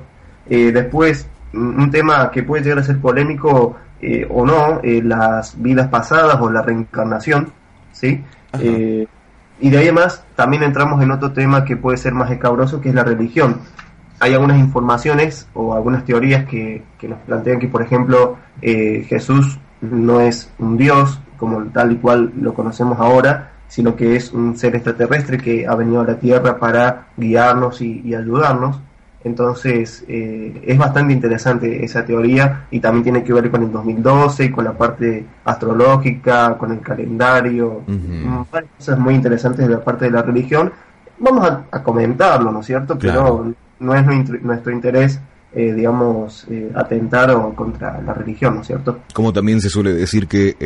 [0.48, 3.74] después, un tema que puede llegar a ser polémico
[4.06, 7.52] eh, o no eh, las vidas pasadas o la reencarnación,
[7.92, 8.22] ¿sí?
[8.60, 9.06] Eh,
[9.60, 12.90] y de ahí además también entramos en otro tema que puede ser más escabroso, que
[12.90, 13.62] es la religión.
[14.20, 20.20] Hay algunas informaciones o algunas teorías que, que nos plantean que, por ejemplo, Jesús no
[20.20, 24.76] es un Dios, como tal y cual lo conocemos ahora, sino que es un ser
[24.76, 28.80] extraterrestre que ha venido a la Tierra para guiarnos y ayudarnos.
[29.24, 34.44] Entonces eh, es bastante interesante esa teoría y también tiene que ver con el 2012
[34.44, 37.82] y con la parte astrológica, con el calendario,
[38.76, 40.70] cosas muy interesantes de la parte de la religión.
[41.18, 42.98] Vamos a, comentarlo, ¿no es cierto?
[42.98, 44.04] Pero no es
[44.42, 45.20] nuestro interés
[45.56, 48.98] eh, digamos, eh, atentar contra la religión, ¿no es cierto?
[49.14, 50.56] Como también se suele decir que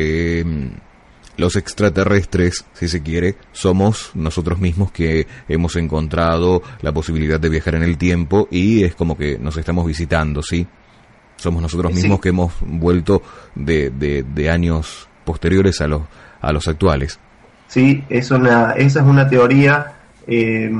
[1.39, 7.75] los extraterrestres, si se quiere, somos nosotros mismos que hemos encontrado la posibilidad de viajar
[7.75, 10.67] en el tiempo y es como que nos estamos visitando, ¿sí?
[11.37, 13.21] Somos nosotros mismos que hemos vuelto
[13.55, 16.01] de, de, años posteriores a los,
[16.41, 17.17] a los actuales.
[17.67, 19.93] Sí, es una, esa es una teoría
[20.27, 20.71] eh,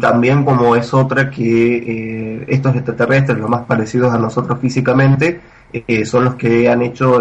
[0.00, 5.40] también como es otra que eh, estos extraterrestres, los más parecidos a nosotros físicamente,
[5.72, 7.20] eh, son los que han hecho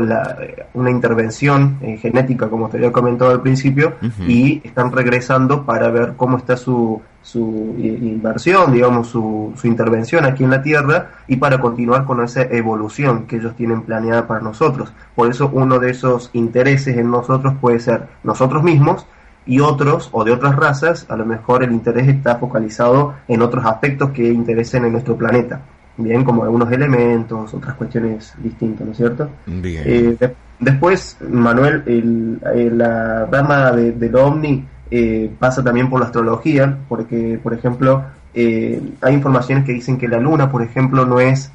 [0.74, 3.94] una intervención eh, genética, como te había comentado al principio,
[4.28, 10.44] y están regresando para ver cómo está su, su inversión, digamos, su, su intervención aquí
[10.44, 14.92] en la Tierra y para continuar con esa evolución que ellos tienen planeada para nosotros.
[15.16, 19.06] Por eso uno de esos intereses en nosotros puede ser nosotros mismos,
[19.46, 23.66] y otros o de otras razas, a lo mejor el interés está focalizado en otros
[23.66, 25.62] aspectos que interesen en nuestro planeta
[26.04, 29.30] bien, como algunos elementos, otras cuestiones distintas, ¿no es cierto?
[29.46, 29.84] Bien.
[29.86, 36.78] Eh, después, Manuel, el, la rama de, del OVNI eh, pasa también por la astrología,
[36.88, 41.52] porque, por ejemplo, eh, hay informaciones que dicen que la Luna, por ejemplo, no es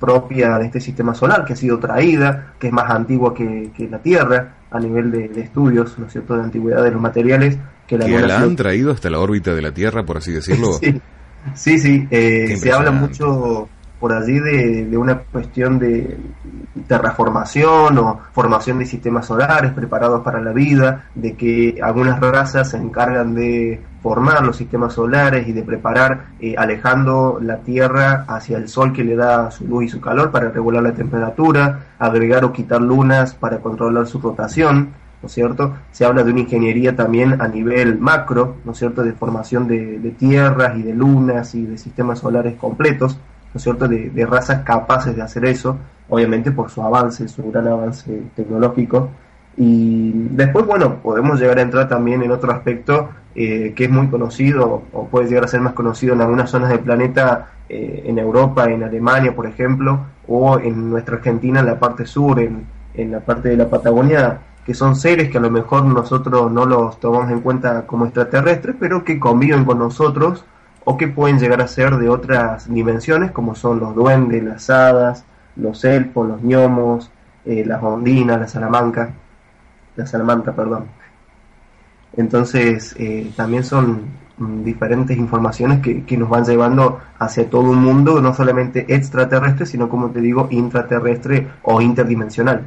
[0.00, 3.98] propia de este sistema solar, que ha sido traída, que es más antigua que, la
[3.98, 7.58] Tierra a nivel de, estudios, ¿no es cierto?, de antigüedad de los materiales.
[7.86, 10.72] Que la, Luna la han traído hasta la órbita de la Tierra, por así decirlo.
[10.80, 11.00] sí.
[11.54, 13.68] Sí, sí, eh, se habla mucho
[14.02, 16.18] por allí de, una cuestión de
[16.88, 22.78] terraformación o formación de sistemas solares preparados para la vida, de que algunas razas se
[22.78, 28.66] encargan de formar los sistemas solares y de preparar, eh, alejando la Tierra hacia el
[28.66, 32.52] Sol que le da su luz y su calor para regular la temperatura, agregar o
[32.52, 34.94] quitar lunas para controlar su rotación.
[35.22, 35.74] ¿No es cierto?
[35.92, 40.76] Se habla de una ingeniería también a nivel macro, ¿no cierto?, de formación de, tierras
[40.76, 43.18] y de lunas y de sistemas solares completos,
[43.54, 47.68] ¿no es cierto?, de, razas capaces de hacer eso, obviamente por su avance, su gran
[47.68, 49.10] avance tecnológico.
[49.56, 54.08] Y después, bueno, podemos llegar a entrar también en otro aspecto eh, que es muy
[54.08, 58.18] conocido o puede llegar a ser más conocido en algunas zonas del planeta, eh, en
[58.18, 63.10] Europa, en Alemania, por ejemplo, o en nuestra Argentina, en la parte sur, en, en
[63.10, 67.00] la parte de la Patagonia, que son seres que a lo mejor nosotros no los
[67.00, 70.44] tomamos en cuenta como extraterrestres, pero que conviven con nosotros
[70.84, 75.24] o que pueden llegar a ser de otras dimensiones, como son los duendes, las hadas,
[75.56, 77.10] los elfos, los gnomos,
[77.44, 79.10] eh, las ondinas, la salamanca,
[79.96, 80.86] la salamandra, perdón.
[82.16, 84.02] Entonces, eh, también son
[84.38, 89.66] mm, diferentes informaciones que, que, nos van llevando hacia todo un mundo, no solamente extraterrestre,
[89.66, 92.64] sino como te digo, intraterrestre o interdimensional.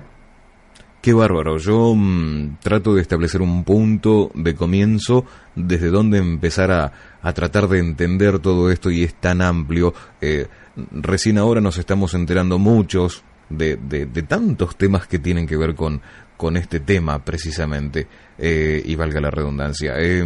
[1.06, 1.60] Qué bárbaro.
[1.60, 5.24] Yo mm, trato de establecer un punto de comienzo
[5.56, 6.92] desde donde empezar a,
[7.22, 9.94] a, tratar de entender todo esto y es tan amplio.
[10.20, 10.48] Eh,
[10.92, 16.02] recién ahora nos estamos enterando muchos de, de, tantos temas que tienen que ver con,
[16.38, 18.08] con este tema precisamente.
[18.40, 19.94] Eh, y valga la redundancia.
[20.00, 20.26] Eh,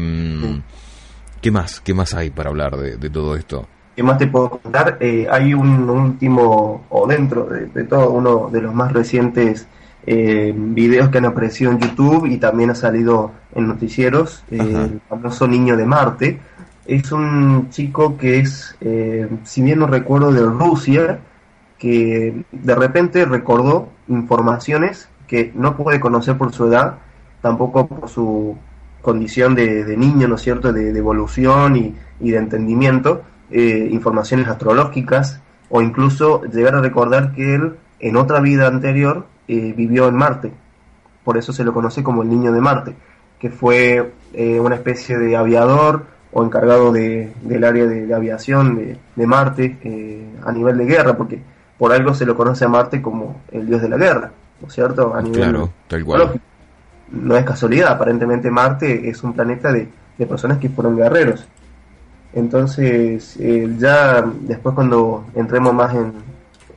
[1.41, 1.81] ¿Qué más?
[1.81, 3.67] ¿Qué más hay para hablar de, de todo esto?
[3.97, 4.97] ¿Qué más te puedo contar?
[5.01, 9.67] Eh, hay un último, o dentro de, todo, uno de los más recientes
[10.11, 15.01] eh, videos que han aparecido en YouTube y también ha salido en noticieros, eh, el
[15.07, 16.39] famoso Niño de Marte.
[16.87, 18.75] Es un chico que es,
[19.43, 21.19] si bien no recuerdo, de Rusia,
[21.77, 26.95] que de repente recordó informaciones que no puede conocer por su edad,
[27.43, 28.57] tampoco por su
[29.01, 31.75] condición de, niño, ¿no es cierto?, de, evolución
[32.19, 38.39] y, de entendimiento, eh, informaciones astrológicas, o incluso llegar a recordar que él en otra
[38.39, 40.53] vida anterior eh, vivió en Marte.
[41.25, 42.95] Por eso se lo conoce como el niño de Marte,
[43.37, 48.97] que fue eh, una especie de aviador o encargado de, del área de, aviación de,
[49.15, 49.77] de Marte
[50.45, 51.41] a nivel de guerra, porque
[51.79, 54.31] por algo se lo conoce a Marte como el dios de la guerra,
[54.61, 55.15] ¿no es cierto?
[55.15, 56.41] A nivel claro, tal cual.
[57.11, 59.87] No es casualidad, aparentemente Marte es un planeta de,
[60.27, 61.47] personas que fueron guerreros.
[62.33, 66.13] Entonces, eh, ya después cuando entremos más en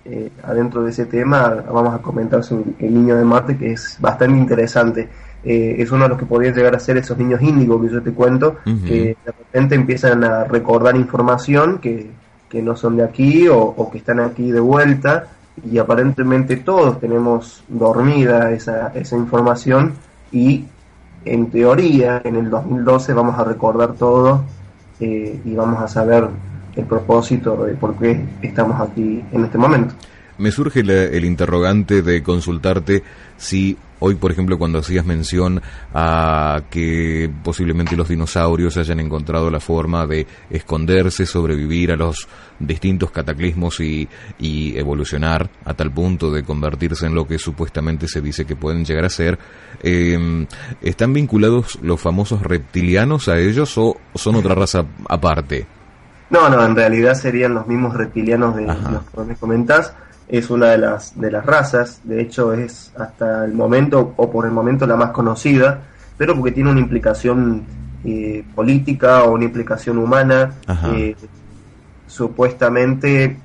[0.04, 3.96] eh, adentro de ese tema, vamos a comentar sobre el niño de Marte, que es
[4.00, 5.08] bastante interesante.
[5.44, 8.02] Eh, es uno de los que podrían llegar a ser esos niños índigos que yo
[8.02, 12.10] te cuento, que de repente empiezan a recordar información que,
[12.48, 15.28] que no son de aquí o, que están aquí de vuelta
[15.70, 19.94] y aparentemente todos tenemos dormida esa, esa información
[20.30, 20.66] y
[21.24, 24.44] en teoría en el 2012 vamos a recordar todo
[25.00, 26.28] eh, y vamos a saber
[26.76, 29.94] el propósito de por qué estamos aquí en este momento.
[30.38, 33.02] Me surge el interrogante de consultarte
[33.36, 35.62] si hoy, por ejemplo, cuando hacías mención
[35.94, 42.26] a que posiblemente los dinosaurios hayan encontrado la forma de esconderse, sobrevivir a los
[42.58, 44.08] distintos cataclismos y,
[44.74, 49.04] evolucionar a tal punto de convertirse en lo que supuestamente se dice que pueden llegar
[49.04, 49.38] a ser,
[49.82, 50.46] em,
[50.80, 55.66] ¿están vinculados los famosos reptilianos a ellos o son otra raza aparte?
[56.32, 59.92] No, no, en realidad serían los mismos reptilianos de los que me comentás.
[60.28, 64.46] Es una de las, de las razas, de hecho es hasta el momento, o por
[64.46, 65.80] el momento la más conocida,
[66.16, 67.64] pero porque tiene una implicación
[68.02, 70.54] eh, política o una implicación humana,
[70.94, 71.14] eh,
[72.06, 73.36] supuestamente,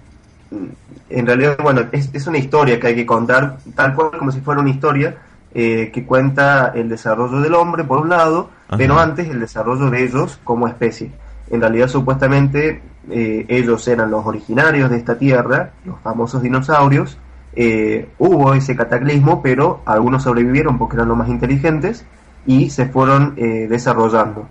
[1.09, 4.39] en realidad, bueno, es, es, una historia que hay que contar, tal cual como si
[4.39, 5.17] fuera una historia
[5.53, 10.05] eh, que cuenta el desarrollo del hombre, por un lado, pero antes el desarrollo de
[10.05, 11.11] ellos como especie.
[11.49, 17.17] En realidad, supuestamente, eh, ellos eran los originarios de esta tierra, los famosos dinosaurios.
[17.53, 22.05] Eh, hubo ese cataclismo, pero algunos sobrevivieron porque eran los más inteligentes
[22.45, 24.47] y se fueron eh, desarrollando,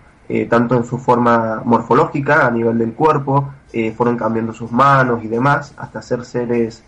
[0.51, 3.51] tanto en su forma morfológica, a nivel del cuerpo,
[3.97, 6.83] fueron cambiando sus manos y demás, hasta ser seres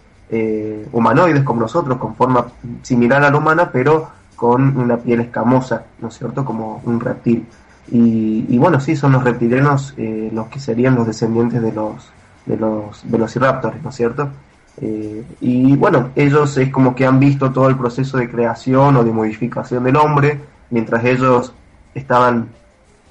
[0.90, 2.46] humanoides como nosotros, con forma
[2.82, 7.46] similar a la humana, pero con una piel escamosa, ¿no es cierto?, como un reptil.
[7.90, 12.10] Y, bueno, sí, son los reptilianos eh, los que serían los descendientes de los,
[12.44, 14.28] de los velociraptors, ¿no es cierto?
[14.80, 19.04] Eh, y bueno, ellos es como que han visto todo el proceso de creación o
[19.04, 20.38] de modificación del hombre,
[20.70, 21.52] mientras ellos
[21.94, 22.48] estaban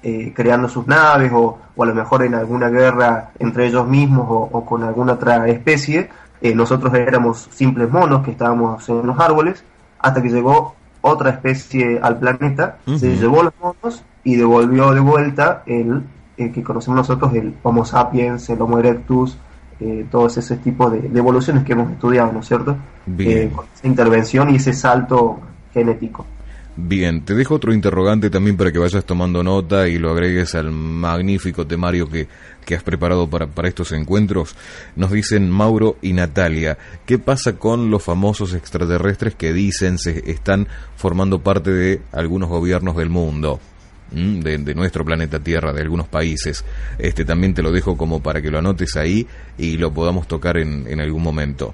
[0.04, 4.63] eh, creando sus naves o, a lo mejor en alguna guerra entre ellos mismos o,
[4.63, 6.10] con alguna otra especie,
[6.54, 9.63] nosotros éramos simples monos que estábamos en los árboles,
[10.00, 15.63] hasta que llegó otra especie al planeta, se llevó los monos y devolvió de vuelta
[15.66, 16.04] el,
[16.36, 19.38] que conocemos nosotros, el Homo sapiens, el Homo erectus,
[19.80, 22.76] eh, todos ese tipo de, evoluciones que hemos estudiado, ¿no es cierto?
[23.06, 23.38] Bien.
[23.38, 25.40] Eh, esa intervención y ese salto
[25.74, 26.26] genético.
[26.76, 30.72] Bien, te dejo otro interrogante también para que vayas tomando nota y lo agregues al
[30.72, 32.28] magnífico temario que,
[32.66, 34.58] que has preparado para, para estos encuentros.
[34.98, 40.68] Nos dicen Mauro y Natalia, ¿qué pasa con los famosos extraterrestres que dicen se están
[40.98, 43.62] formando parte de algunos gobiernos del mundo?
[44.12, 46.63] De, nuestro planeta Tierra, de algunos países.
[46.98, 50.58] Este también te lo dejo como para que lo anotes ahí y lo podamos tocar
[50.58, 51.74] en, en algún momento.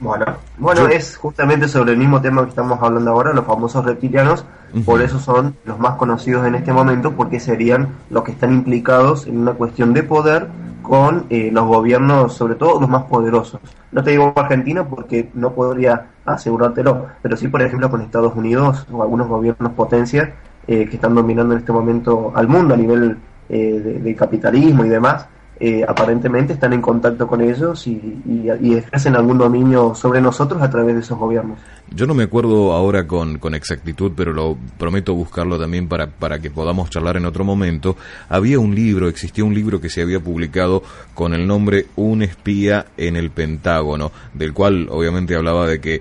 [0.00, 0.26] Bueno,
[0.58, 4.44] bueno, es justamente sobre el mismo tema que estamos hablando ahora, los famosos reptilianos,
[4.84, 9.26] por eso son los más conocidos en este momento, porque serían los que están implicados
[9.26, 10.48] en una cuestión de poder
[10.82, 13.60] con eh, los gobiernos, sobre todo los más poderosos.
[13.92, 18.86] No te digo Argentina porque no podría asegurártelo, pero sí, por ejemplo, con Estados Unidos
[18.92, 20.34] o algunos gobiernos potencia
[20.66, 23.18] eh, que están dominando en este momento al mundo a nivel
[23.50, 25.26] eh, de, capitalismo y demás,
[25.60, 30.70] eh, aparentemente están en contacto con ellos y, y, ejercen algún dominio sobre nosotros a
[30.70, 31.58] través de esos gobiernos.
[31.90, 36.38] Yo no me acuerdo ahora con, con exactitud, pero lo prometo buscarlo también para, para
[36.38, 37.96] que podamos charlar en otro momento.
[38.30, 42.86] Había un libro, existía un libro que se había publicado con el nombre Un espía
[42.96, 46.00] en el Pentágono, del cual obviamente hablaba de que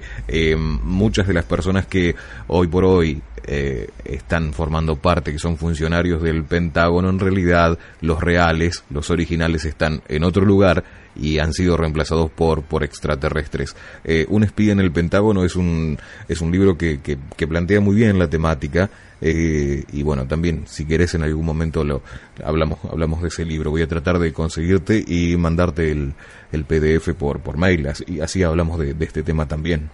[0.55, 2.15] muchas de las personas que
[2.47, 8.21] hoy por hoy eh, están formando parte, que son funcionarios del Pentágono, en realidad los
[8.21, 10.83] reales, los originales, están en otro lugar
[11.15, 13.75] y han sido reemplazados por, por extraterrestres.
[14.03, 17.95] Eh, un espía en el Pentágono es un, es un libro que, que, plantea muy
[17.95, 18.89] bien la temática
[19.21, 22.01] eh, y bueno, también si querés en algún momento lo
[22.43, 23.71] hablamos, hablamos de ese libro.
[23.71, 26.13] Voy a tratar de conseguirte y mandarte el,
[26.51, 29.89] el PDF por, por mail y así hablamos de, de este tema también.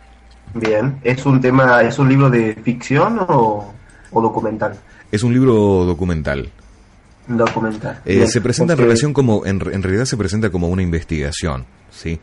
[0.54, 3.74] Bien, ¿es un tema, es un libro de ficción o,
[4.12, 4.76] o documental?
[5.12, 6.50] Es un libro documental.
[7.28, 8.02] Documental.
[8.06, 12.20] Eh, se presenta en relación como, en, realidad se presenta como una investigación, ¿sí?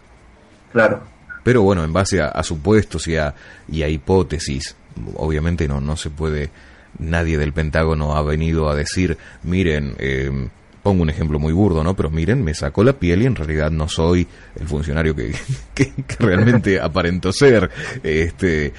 [0.72, 1.00] Claro.
[1.44, 3.32] Pero bueno, en base a, supuestos y a,
[3.68, 4.74] y a hipótesis,
[5.14, 6.50] obviamente no, no se puede,
[6.98, 10.48] nadie del Pentágono ha venido a decir, miren, eh,
[10.86, 11.96] pongo un ejemplo muy burdo, ¿no?
[11.96, 14.24] Pero miren, me sacó la piel y en realidad no soy
[14.54, 15.34] el funcionario que,
[15.74, 17.68] que, realmente aparento ser.
[18.04, 18.72] Este,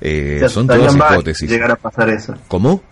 [0.00, 1.50] eh, son todas hipótesis.
[1.50, 2.34] Llegar a pasar eso.
[2.48, 2.82] ¿Cómo?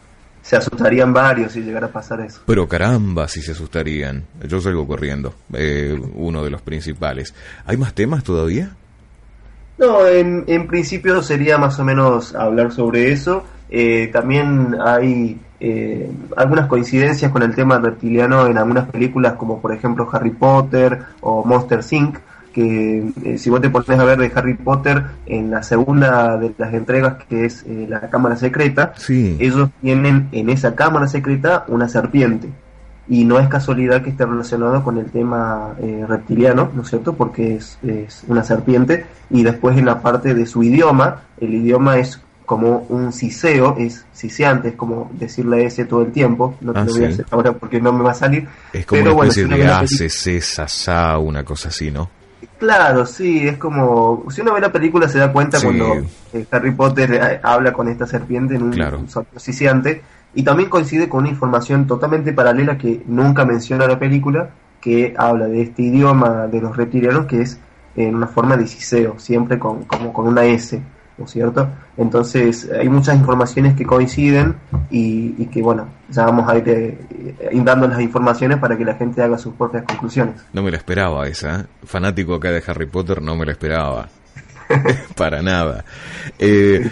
[0.43, 2.43] se asustarían varios si llegara a pasar eso.
[2.45, 4.25] Pero caramba, si se asustarían.
[4.47, 7.35] Yo salgo corriendo, eh, uno de los principales.
[7.65, 8.75] ¿Hay más temas todavía?
[9.79, 13.45] No, en, en principio sería más o menos hablar sobre eso.
[13.71, 19.73] Eh, también hay eh, algunas coincidencias con el tema reptiliano en algunas películas como por
[19.73, 22.17] ejemplo Harry Potter o Monster Inc
[22.53, 26.53] que eh, si vos te pones a ver de Harry Potter en la segunda de
[26.59, 31.89] las entregas que es eh, la cámara secreta, ellos tienen en esa cámara secreta una
[31.89, 32.49] serpiente.
[33.09, 37.15] Y no es casualidad que esté relacionado con el tema eh, reptiliano, ¿no es cierto?
[37.15, 39.05] Porque es, es, una serpiente.
[39.31, 44.05] Y después en la parte de su idioma, el idioma es como un ciseo, es
[44.12, 47.24] ciseante, es como decirle ese todo el tiempo, no te ah, lo voy a hacer
[47.30, 48.48] ahora porque no me va a salir.
[48.72, 52.11] Es como una especie de hace, una cosa así, ¿no?
[52.59, 54.24] Claro, sí, es como.
[54.30, 57.88] Si uno ve la película se da cuenta cuando eh, Harry Potter eh, habla con
[57.88, 59.05] esta serpiente en un claro.
[60.34, 65.46] Y también coincide con una información totalmente paralela que nunca menciona la película, que habla
[65.46, 67.61] de este idioma de los reptilianos que es
[67.94, 70.82] en una forma de ciseo, siempre con, como con una S.
[71.21, 71.68] ¿no es cierto?
[71.99, 74.57] Entonces hay muchas informaciones que coinciden
[74.91, 79.23] y, que, bueno, ya vamos a ir eh, dando las informaciones para que la gente
[79.23, 80.37] haga sus propias conclusiones.
[80.55, 81.64] No me la esperaba esa, ¿eh?
[81.85, 84.09] fanático acá de Harry Potter, no me la esperaba.
[85.16, 85.85] para nada.
[86.39, 86.91] Eh,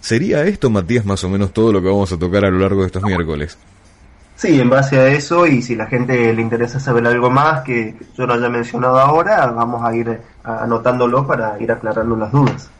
[0.00, 2.82] ¿Sería esto, Matías, más o menos todo lo que vamos a tocar a lo largo
[2.82, 3.56] de estos miércoles?
[4.36, 7.94] Sí, en base a eso y si la gente le interesa saber algo más que
[8.16, 12.70] yo no haya mencionado ahora, vamos a ir anotándolo para ir aclarando las dudas.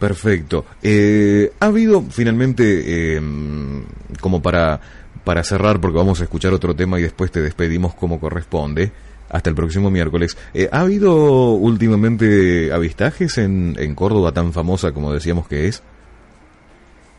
[0.00, 0.64] Perfecto.
[0.82, 3.84] Eh, ha habido finalmente, em,
[4.18, 4.80] como para,
[5.24, 8.92] para cerrar, porque vamos a escuchar otro tema y después te despedimos como corresponde,
[9.28, 10.38] hasta el próximo miércoles.
[10.54, 15.82] Eh, ¿Ha habido últimamente avistajes en, en Córdoba tan famosa como decíamos que es?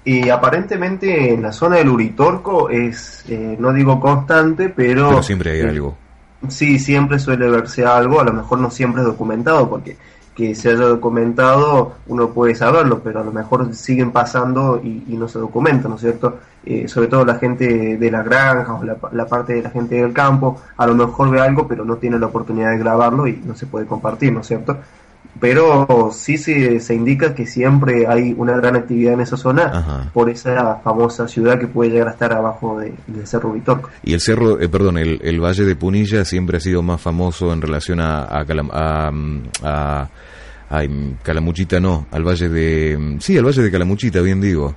[0.03, 5.09] Y aparentemente en la zona del Uritorco es, eh, no digo constante, pero...
[5.09, 5.95] Pero siempre hay algo.
[6.47, 9.95] Sí, siempre suele verse algo, a lo mejor no siempre es documentado, porque
[10.41, 15.27] que se haya documentado, uno puede saberlo, pero a lo mejor siguen pasando y, no
[15.27, 16.39] se documenta, ¿no es cierto?
[16.65, 20.13] Eh, sobre todo la gente de las granjas o la, parte de la gente del
[20.13, 23.55] campo, a lo mejor ve algo, pero no tiene la oportunidad de grabarlo y no
[23.55, 24.77] se puede compartir, ¿no es cierto?
[25.39, 30.27] Pero sí se, se indica que siempre hay una gran actividad en esa zona por
[30.31, 33.91] esa famosa ciudad que puede llegar a estar abajo de, del Cerro Vitorco.
[34.03, 37.53] Y el cerro, eh, perdón, el, el, Valle de Punilla siempre ha sido más famoso
[37.53, 39.11] en relación a, a,
[39.63, 40.09] a
[40.74, 43.17] Ay, Calamuchita no, al valle de...
[43.19, 44.74] Sí, al valle de Calamuchita, bien digo.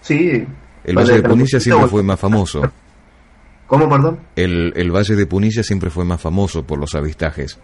[0.00, 0.44] Sí.
[0.82, 2.60] El valle de Punilla siempre fue más famoso.
[3.68, 4.18] ¿Cómo, perdón?
[4.34, 7.56] El, el valle de Punilla siempre fue más famoso por los avistajes.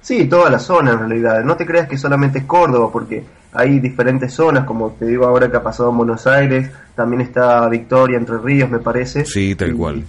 [0.00, 1.42] Sí, toda la zona en realidad.
[1.42, 5.50] No te creas que solamente es Córdoba, porque hay diferentes zonas, como te digo ahora
[5.50, 9.24] que ha pasado en Buenos Aires, también está Victoria, Entre Ríos, me parece.
[9.24, 10.04] Sí, tal cual.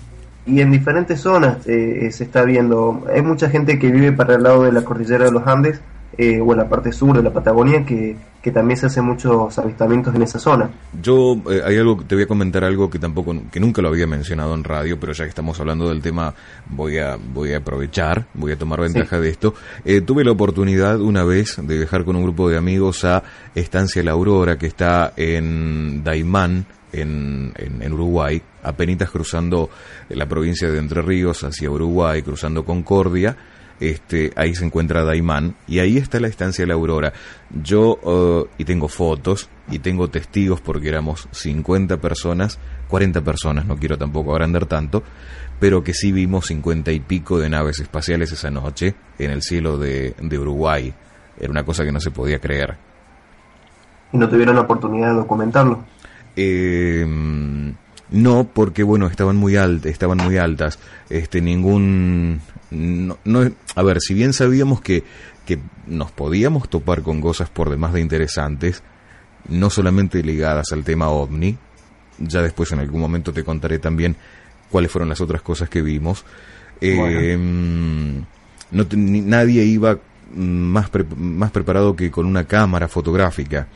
[0.46, 3.04] Y en diferentes zonas eh, se está viendo.
[3.12, 5.82] Hay mucha gente que vive para el lado de la cordillera de los Andes
[6.18, 9.58] eh, o en la parte sur de la Patagonia que, que, también se hacen muchos
[9.60, 10.70] avistamientos en esa zona.
[11.00, 14.08] Yo eh, hay algo te voy a comentar algo que tampoco que nunca lo había
[14.08, 16.34] mencionado en radio, pero ya que estamos hablando del tema
[16.70, 19.54] voy a voy a aprovechar, voy a tomar ventaja de esto.
[19.86, 23.22] Eh, tuve la oportunidad una vez de viajar con un grupo de amigos a
[23.54, 29.70] Estancia La Aurora que está en Daimán en, en, en, Uruguay, apenas cruzando
[30.10, 33.36] la provincia de Entre Ríos hacia Uruguay, cruzando Concordia,
[33.80, 37.14] este, ahí se encuentra Daimán y ahí está la estancia de la Aurora.
[37.50, 43.78] Yo, uh, y tengo fotos y tengo testigos porque éramos 50 personas, 40 personas, no
[43.78, 45.04] quiero tampoco agrandar tanto,
[45.60, 49.78] pero que sí vimos 50 y pico de naves espaciales esa noche en el cielo
[49.78, 50.94] de, de Uruguay.
[51.40, 52.78] Era una cosa que no se podía creer.
[54.12, 55.84] ¿Y no tuvieron la oportunidad de documentarlo?
[56.36, 57.06] Eh,
[58.10, 60.80] no, porque bueno, estaban muy altas, estaban muy altas.
[61.10, 62.42] Este, ningún,
[62.72, 63.18] no,
[63.76, 65.04] a ver, si bien sabíamos que,
[65.46, 68.84] que nos podíamos topar con cosas por demás de interesantes,
[69.48, 71.58] no solamente ligadas al tema ovni,
[72.20, 74.16] ya después en algún momento te contaré también
[74.70, 76.26] cuáles fueron las otras cosas que vimos.
[76.82, 77.38] Eh,
[78.70, 79.98] no nadie iba
[80.36, 83.68] más, más preparado que con una cámara fotográfica.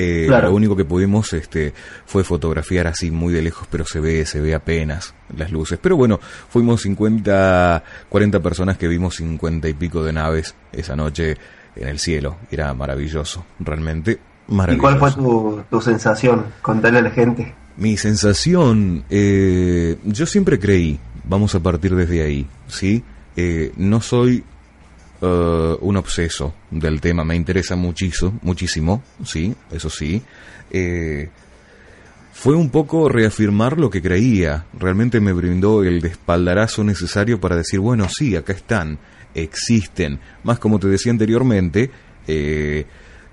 [0.00, 1.74] Eh, Lo único que pudimos este,
[2.06, 5.78] fue fotografiar así muy de lejos, pero se ve, se ve apenas las luces.
[5.80, 11.36] Pero bueno, fuimos 50, 40 personas que vimos 50 y pico de naves esa noche
[11.76, 12.38] en el cielo.
[12.50, 14.94] Era maravilloso, realmente maravilloso.
[14.94, 16.46] ¿Y cuál fue tu, sensación?
[16.62, 17.54] Contale a la gente.
[17.76, 23.04] Mi sensación, eh, yo siempre creí, vamos a partir desde ahí, ¿sí?
[23.36, 24.44] Eh, no soy
[25.20, 30.22] uh, un obseso del tema, me interesa muchísimo, muchísimo, sí, eso sí.
[30.70, 31.28] Eh,
[32.32, 37.80] fue un poco reafirmar lo que creía, realmente me brindó el espaldarazo necesario para decir,
[37.80, 38.98] bueno, sí, acá están,
[39.34, 41.90] existen, más como te decía anteriormente,
[42.26, 42.86] eh,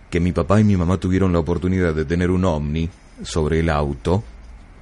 [0.09, 2.89] que mi papá y mi mamá tuvieron la oportunidad de tener un ovni
[3.23, 4.23] sobre el auto,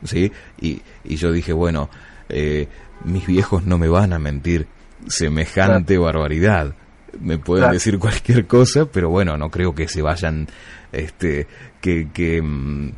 [0.04, 0.32] ¿sí?
[0.62, 1.90] Y, y yo dije, bueno,
[2.30, 2.68] eh,
[3.04, 4.68] mis viejos no me van a mentir
[5.08, 6.74] semejante barbaridad.
[7.22, 10.48] Me pueden decir cualquier cosa, pero bueno, no creo que se vayan,
[10.92, 11.48] este,
[11.82, 12.92] que, que, mm,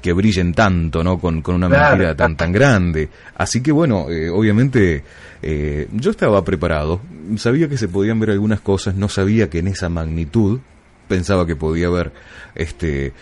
[0.00, 1.18] que brillen tanto, ¿no?
[1.18, 3.08] Con, con una mentira tan, tan grande.
[3.36, 5.02] Así que bueno, eh, obviamente
[5.42, 7.00] eh, yo estaba preparado,
[7.36, 10.60] sabía que se podían ver algunas cosas, no sabía que en esa magnitud,
[11.08, 12.12] pensaba que podía haber,
[12.54, 13.12] este,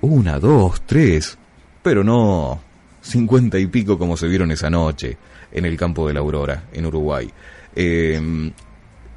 [0.00, 1.38] una, dos, tres,
[1.82, 2.60] pero no
[3.00, 5.16] cincuenta y pico como se vieron esa noche
[5.50, 7.28] en el campo de la Aurora, en Uruguay.
[7.74, 8.52] Eh,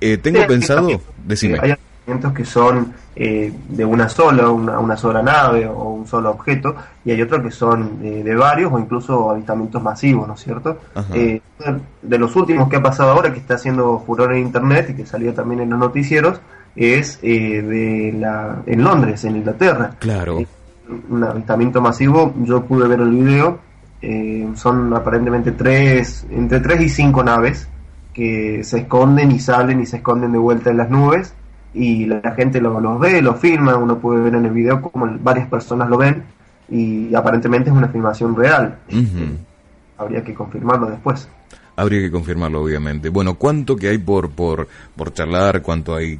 [0.02, 0.90] eh, tengo pensado,
[1.26, 1.60] decime.
[1.62, 6.76] Hay avistamientos que son eh, de una sola, una, sola nave o un solo objeto,
[7.04, 10.80] y hay otros que son de varios o incluso avistamientos masivos, ¿no es cierto?
[12.02, 15.06] de los últimos que ha pasado ahora, que está haciendo furor en Internet y que
[15.06, 16.40] salió también en los noticieros,
[16.76, 19.92] es de la, en Londres, en Inglaterra.
[20.00, 20.40] Claro.
[21.10, 23.66] un avistamiento masivo, yo pude ver el video
[24.08, 27.68] eh, son aparentemente tres, entre tres y cinco naves
[28.16, 31.34] que se esconden y salen y se esconden de vuelta en las nubes
[31.74, 35.06] y la, gente lo, los ve, lo filma, uno puede ver en el video como
[35.20, 36.24] varias personas lo ven
[36.70, 38.80] y aparentemente es una filmación real.
[39.98, 41.28] Habría que confirmarlo después.
[41.76, 43.10] Habría que confirmarlo, obviamente.
[43.10, 45.62] Bueno, ¿cuánto que hay por, por, por charlar?
[45.62, 46.18] ¿Cuánto hay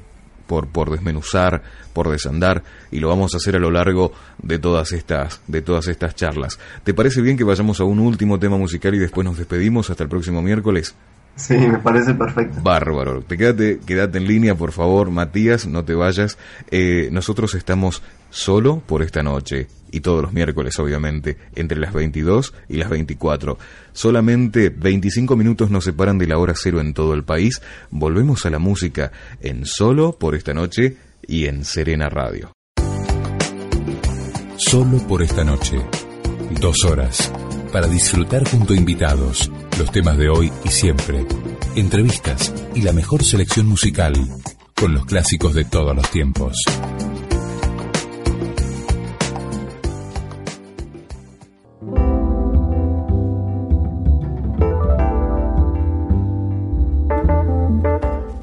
[0.48, 4.92] por, por desmenuzar, por desandar, y lo vamos a hacer a lo largo de todas
[4.92, 6.60] estas, de todas estas charlas.
[6.84, 10.04] ¿Te parece bien que vayamos a un último tema musical y después nos despedimos hasta
[10.04, 10.94] el próximo miércoles?
[11.36, 12.62] Sí, me parece perfecto.
[12.62, 13.22] Bárbaro.
[13.22, 16.38] Te quédate, quédate en línea, por favor, Matías, no te vayas.
[16.72, 22.54] Eh, nosotros estamos solo por esta noche y todos los miércoles, obviamente, entre las 22
[22.70, 23.58] y las 24.
[23.92, 27.62] Solamente 25 minutos nos separan de la hora cero en todo el país.
[27.92, 29.12] Volvemos a la música
[29.42, 32.54] en solo por esta noche y en Serena Radio.
[34.58, 35.82] Solo por esta noche.
[36.62, 37.32] Dos horas
[37.74, 41.26] para disfrutar junto a invitados los temas de hoy y siempre,
[41.76, 44.14] entrevistas y la mejor selección musical
[44.74, 46.56] con los clásicos de todos los tiempos.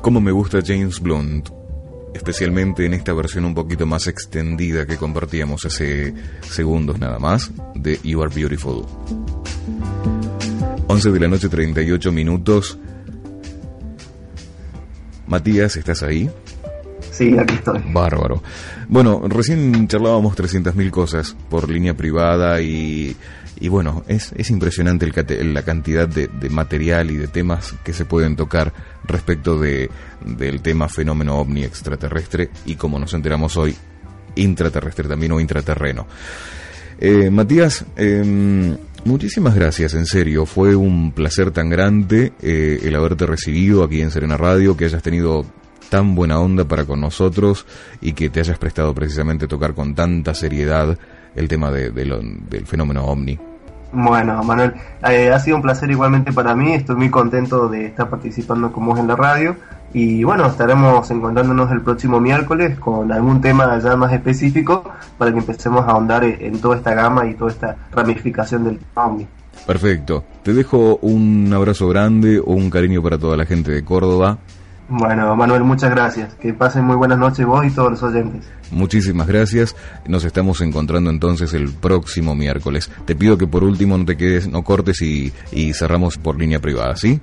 [0.03, 1.49] Cómo me gusta James Blunt,
[2.12, 6.12] especialmente en esta versión un poquito más extendida que compartíamos hace
[6.43, 8.85] segundos nada más de You Are Beautiful.
[10.93, 12.78] 11 de la noche 38 minutos.
[15.26, 16.30] Matías, ¿estás ahí?
[17.11, 17.82] Sí, aquí estoy.
[17.90, 18.43] Bárbaro.
[18.88, 23.16] Bueno, recién charlábamos 300.000 cosas por línea privada y,
[23.59, 27.95] y bueno, es, es impresionante el, la cantidad de, de, material y de temas que
[27.95, 28.74] se pueden tocar
[29.05, 29.88] respecto de,
[30.22, 33.74] del tema fenómeno ovni extraterrestre y como nos enteramos hoy,
[34.34, 36.07] intraterrestre también o intraterreno.
[37.01, 40.46] Eh, Matías, eh, Muchísimas gracias, en serio.
[40.46, 45.03] Fue un placer tan grande eh, el haberte recibido aquí en Serena Radio, que hayas
[45.03, 45.44] tenido
[45.90, 47.66] tan buena onda para con nosotros
[48.00, 50.96] y que te hayas prestado precisamente tocar con tanta seriedad
[51.34, 53.38] el tema de, del fenómeno ovni.
[53.92, 54.72] Bueno, Manuel,
[55.07, 56.72] eh, ha sido un placer igualmente para mí.
[56.72, 59.57] Estoy muy contento de estar participando con vos en la radio.
[59.95, 64.84] Y bueno, estaremos encontrándonos el próximo miércoles con algún tema ya más específico
[65.18, 69.26] para que empecemos a ahondar en toda esta gama y toda esta ramificación del OVNI.
[69.66, 70.24] Perfecto.
[70.43, 74.38] Te dejo un abrazo grande o un cariño para toda la gente de Córdoba.
[74.88, 76.34] Bueno, Manuel, muchas gracias.
[76.34, 78.45] Que pasen muy buenas noches vos y todos los oyentes.
[78.70, 79.76] Muchísimas gracias.
[80.07, 82.90] Nos estamos encontrando entonces el próximo miércoles.
[83.05, 86.61] Te pido que por último no te quedes, no cortes y, y cerramos por línea
[86.61, 87.20] privada, ¿sí?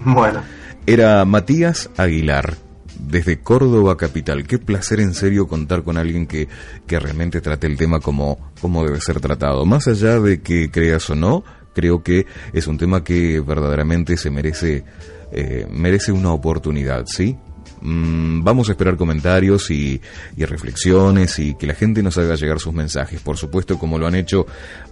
[0.00, 0.40] Bueno.
[0.88, 2.56] Era Matías Aguilar,
[2.98, 4.46] desde Córdoba Capital.
[4.46, 6.48] Qué placer en serio contar con alguien que,
[6.86, 9.66] que realmente trate el tema como, como debe ser tratado.
[9.66, 12.24] Más allá de que creas o no, creo que
[12.54, 14.82] es un tema que verdaderamente se merece,
[15.30, 17.36] eh, merece una oportunidad, ¿sí?
[17.80, 20.00] Mm, vamos a esperar comentarios y,
[20.36, 24.14] reflexiones y que la gente nos haga llegar sus mensajes, por supuesto como lo han
[24.14, 24.46] hecho